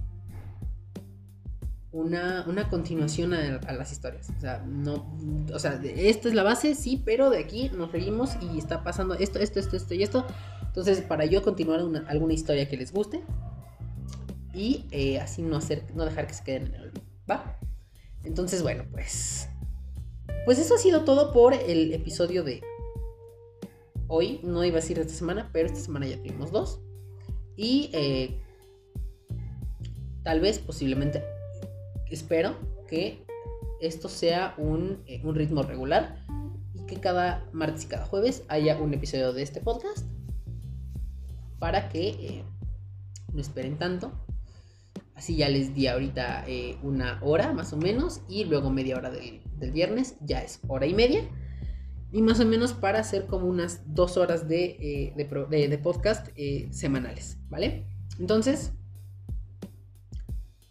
[1.92, 4.32] una, una continuación a, las historias.
[4.38, 5.16] O sea, no,
[5.54, 9.14] o sea, esta es la base, sí, pero de aquí nos seguimos y está pasando
[9.14, 10.26] esto, esto, esto, esto y esto.
[10.66, 13.22] Entonces, para yo continuar una- alguna historia que les guste
[14.54, 17.60] y eh, así no hacer, no dejar que se queden en el olvido, ¿va?
[18.24, 19.50] Entonces, bueno, pues,
[20.46, 22.62] pues eso ha sido todo por el episodio de
[24.08, 24.40] hoy.
[24.44, 26.80] No iba a decir de esta semana, pero esta semana ya tuvimos dos.
[27.56, 28.40] Y eh,
[30.24, 31.24] tal vez, posiblemente,
[32.10, 32.56] espero
[32.88, 33.26] que
[33.82, 36.26] esto sea un, eh, un ritmo regular
[36.74, 40.06] y que cada martes y cada jueves haya un episodio de este podcast
[41.60, 42.44] para que eh,
[43.34, 44.12] no esperen tanto.
[45.24, 49.10] Así ya les di ahorita eh, una hora más o menos y luego media hora
[49.10, 51.22] del, del viernes ya es hora y media.
[52.12, 56.28] Y más o menos para hacer como unas dos horas de, eh, de de- podcast
[56.36, 57.88] eh, semanales, ¿vale?
[58.20, 58.74] Entonces,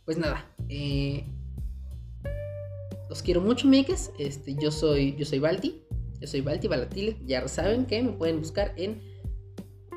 [0.04, 0.44] pues nada,
[3.08, 4.12] los quiero mucho, meques.
[4.18, 5.82] Este, yo soy, yo soy Balti,
[6.20, 7.16] yo soy Balti Balatile.
[7.24, 9.00] Ya saben que me pueden buscar en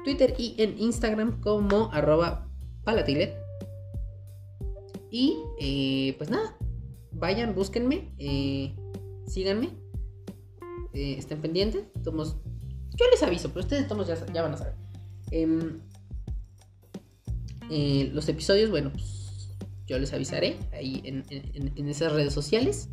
[0.05, 2.49] Twitter y en Instagram como arroba
[2.85, 3.43] Balatile.
[5.11, 6.57] Y eh, pues nada,
[7.11, 8.75] vayan, búsquenme, eh,
[9.27, 9.69] síganme,
[10.93, 11.83] eh, estén pendientes.
[12.03, 12.37] Tomos,
[12.97, 14.73] yo les aviso, pero ustedes tomos ya, van a saber.
[15.31, 15.79] Em,
[18.13, 19.49] los episodios, bueno, pues
[19.87, 22.89] yo les avisaré ahí en, en- en esas redes sociales.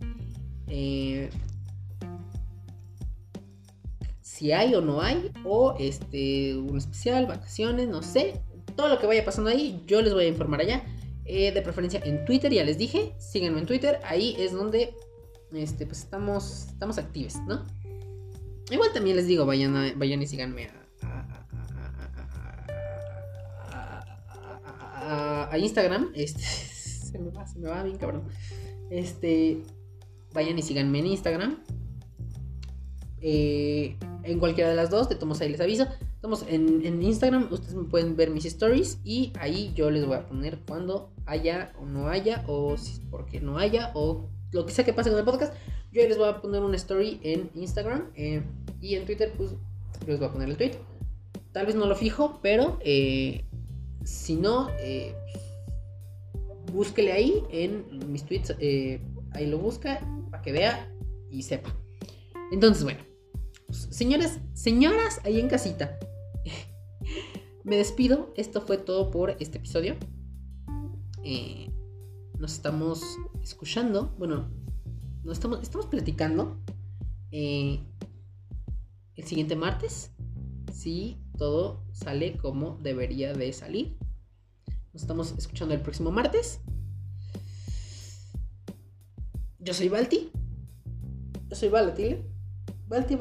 [4.20, 8.40] Si hay o no hay, o este, un especial, vacaciones, no sé.
[8.76, 10.82] Todo lo que vaya pasando ahí, yo les voy a informar allá.
[11.24, 13.14] Eh, de preferencia en Twitter, ya les dije.
[13.18, 14.94] Síganme en Twitter, ahí es donde
[15.52, 17.64] este, pues estamos, estamos activos, ¿no?
[18.70, 20.82] Igual también les digo, vayan, a- vayan y síganme a,
[24.94, 26.10] a- a- Instagram.
[26.14, 28.24] Este, se me va, se me va bien cabrón.
[28.90, 29.62] Este,
[30.32, 31.58] vayan y síganme en Instagram.
[33.20, 35.86] Eh, en cualquiera de las dos, de tomos ahí les aviso.
[36.22, 40.24] Estamos en, Instagram, ustedes me pueden ver mis stories y ahí yo les voy a
[40.24, 44.70] poner cuando haya o no haya, o si por qué no haya, o lo que
[44.70, 45.52] sea que pase con el podcast.
[45.90, 48.40] Yo les voy a poner una story en Instagram eh,
[48.80, 50.74] y en Twitter, pues yo les voy a poner el tweet.
[51.50, 53.44] Tal vez no lo fijo, pero eh,
[54.04, 55.16] si no, eh,
[56.72, 58.54] búsquele ahí en mis tweets.
[58.60, 59.00] eh,
[59.32, 59.98] ahí lo busca
[60.30, 60.88] para que vea
[61.32, 61.74] y sepa.
[62.52, 63.00] Entonces, bueno,
[63.66, 65.98] pues, señoras, señoras ahí en casita,
[67.64, 68.32] me despido.
[68.36, 69.96] Esto fue todo por este episodio.
[71.24, 71.70] Eh,
[72.38, 73.02] nos estamos
[73.42, 74.14] escuchando.
[74.18, 74.50] Bueno,
[75.24, 76.58] nos estamos, estamos platicando.
[77.30, 77.80] eh,
[79.16, 80.10] el siguiente martes.
[80.72, 83.96] Si todo sale como debería de salir.
[84.92, 86.60] Nos estamos escuchando el próximo martes.
[89.58, 90.30] Yo soy Balti.
[91.48, 92.31] Yo soy Balatile.
[92.92, 93.16] Balti.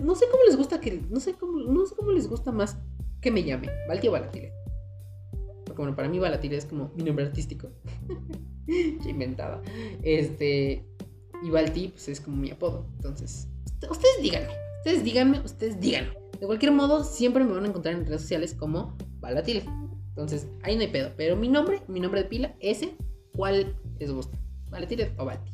[0.00, 1.00] No sé cómo les gusta que.
[1.10, 2.76] No sé cómo, no sé cómo les gusta más
[3.20, 3.68] que me llame.
[3.88, 4.52] Balti Balatile.
[5.64, 7.68] Porque bueno, para mí Balatile es como mi nombre artístico.
[8.66, 9.62] Inventada.
[10.02, 10.84] Este.
[11.42, 12.86] Y Balti, pues es como mi apodo.
[12.96, 13.48] Entonces,
[13.80, 14.48] ust- ustedes díganme.
[14.78, 16.10] Ustedes díganme, ustedes díganme.
[16.40, 19.64] De cualquier modo, siempre me van a encontrar en redes sociales como Balatile.
[20.10, 21.10] Entonces, ahí no hay pedo.
[21.16, 22.94] Pero mi nombre, mi nombre de pila, ese,
[23.36, 24.38] ¿cuál les gusta?
[24.70, 25.50] ¿Balatile o Balti?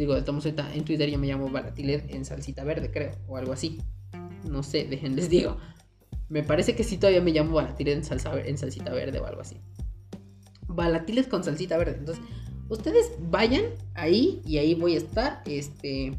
[0.00, 3.52] Digo, modos, ahorita en Twitter yo me llamo Balatile en salsita verde, creo, o algo
[3.52, 3.82] así.
[4.48, 5.58] No sé, dejen, les digo.
[6.30, 9.42] Me parece que sí todavía me llamo Balatile en, salsa, en salsita verde o algo
[9.42, 9.60] así.
[10.66, 11.96] Balatiles con salsita verde.
[11.98, 12.24] Entonces,
[12.70, 15.42] ustedes vayan ahí y ahí voy a estar.
[15.44, 16.16] Este.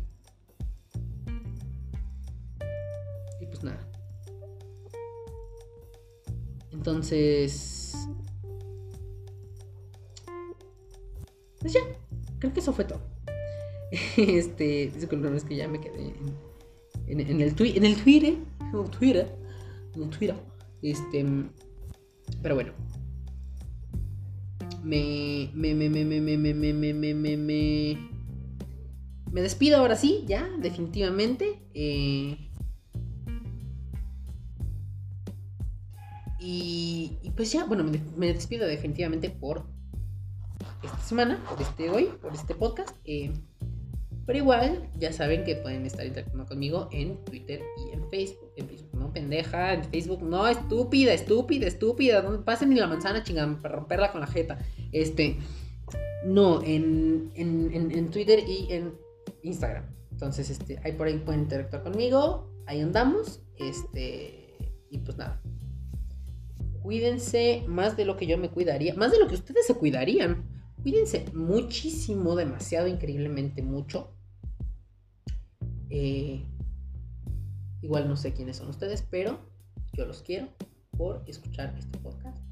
[3.39, 3.89] Y pues nada.
[6.71, 7.95] Entonces.
[11.59, 11.81] Pues ya.
[12.37, 13.10] Creo que eso fue todo.
[14.17, 14.91] Este.
[14.95, 16.13] Disculpen, es que ya me quedé
[17.07, 18.35] en, el, twi- en el Twitter.
[18.59, 19.35] En el Twitter.
[19.95, 20.35] En Twitter.
[20.81, 21.25] Este.
[22.41, 22.73] Pero bueno.
[24.83, 25.51] Me.
[25.53, 28.09] Me, me, me, me, me, me, me, me, me, me, me.
[29.31, 31.59] Me despido ahora sí, ya, definitivamente.
[31.73, 32.49] Eh,
[36.39, 39.65] y, y pues ya, bueno, me, me despido definitivamente por
[40.83, 42.95] esta semana, por este hoy, por este podcast.
[43.05, 43.31] eh,
[44.25, 48.51] pero igual, ya saben que pueden estar interactuando conmigo en Twitter y en Facebook.
[48.55, 53.23] en Facebook, no pendeja, en Facebook, no, estúpida, estúpida, estúpida, no pasen ni la manzana
[53.23, 54.59] chingada para romperla con la jeta.
[54.91, 55.37] Este,
[56.23, 58.93] no, en, en, en, Twitter y en
[59.41, 59.85] Instagram.
[60.11, 64.55] Entonces, este, ahí por ahí pueden interactuar conmigo, ahí andamos, este,
[64.91, 65.41] y pues nada.
[66.83, 70.60] Cuídense más de lo que yo me cuidaría, más de lo que ustedes se cuidarían.
[70.81, 74.11] Cuídense muchísimo, demasiado, increíblemente mucho.
[75.89, 76.43] Eh,
[77.81, 79.39] igual no sé quiénes son ustedes, pero
[79.93, 80.47] yo los quiero
[80.97, 82.43] por escuchar este podcast.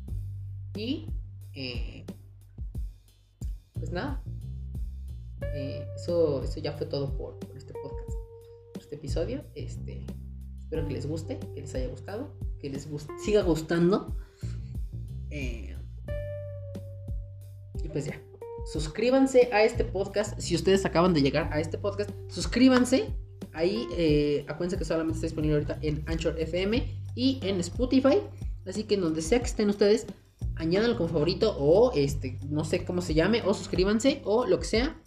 [0.76, 1.08] Y
[1.54, 2.06] eh,
[3.74, 4.22] pues nada,
[5.56, 8.18] eh, eso, eso ya fue todo por, este podcast,
[8.74, 9.44] por este episodio.
[9.56, 10.06] Este,
[10.64, 12.88] espero que les guste, que les haya gustado, que les
[13.24, 14.16] siga gustando.
[17.92, 18.22] Pues ya.
[18.72, 20.40] Suscríbanse a este podcast.
[20.40, 23.14] Si ustedes acaban de llegar a este podcast, suscríbanse
[23.54, 26.86] Ahí, eh, acuérdense que solamente está disponible ahorita en Anchor FM
[27.16, 28.22] y en Spotify.
[28.66, 30.06] Así que en donde sea que estén ustedes,
[30.56, 34.66] añádanlo como favorito o este, no sé cómo se llame, o suscríbanse o lo que
[34.66, 35.02] sea.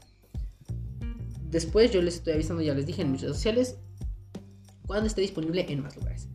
[1.51, 3.79] Después yo les estoy avisando, ya les dije en mis redes sociales,
[4.87, 6.29] cuando esté disponible en más lugares.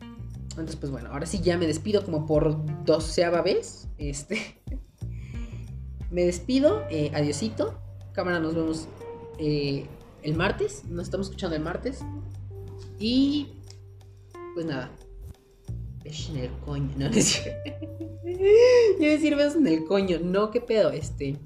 [0.50, 3.88] Entonces, pues bueno, ahora sí ya me despido como por doceava vez.
[3.98, 4.60] Este.
[6.10, 6.84] me despido.
[6.90, 7.78] Eh, adiosito.
[8.12, 8.88] Cámara, nos vemos
[9.38, 9.86] eh,
[10.22, 10.84] el martes.
[10.84, 12.00] Nos estamos escuchando el martes.
[12.98, 13.48] Y
[14.54, 14.90] pues nada.
[16.02, 16.90] Besos en el coño.
[16.96, 17.44] No, no es
[19.00, 20.18] Yo decir besos en el coño.
[20.22, 20.90] No, qué pedo.
[20.90, 21.36] Este.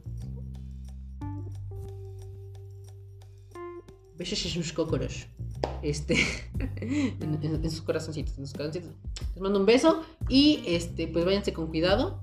[4.16, 5.26] Besos en sus cócoros.
[5.82, 6.16] Este.
[6.80, 8.38] en, sus corazoncitos.
[8.38, 8.96] En sus corazoncitos.
[9.34, 10.02] Les mando un beso.
[10.28, 12.22] Y este, pues váyanse con cuidado.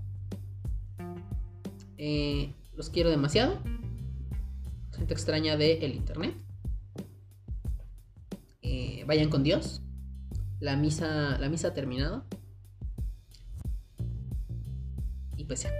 [2.00, 3.60] Eh, los quiero demasiado
[5.00, 6.36] gente extraña del el internet.
[8.62, 9.82] Eh, vayan con Dios.
[10.60, 12.26] La misa, la misa ha terminado.
[15.38, 15.72] Y pues ya.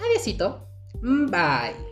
[0.00, 0.68] Adiósito.
[1.02, 1.91] Bye.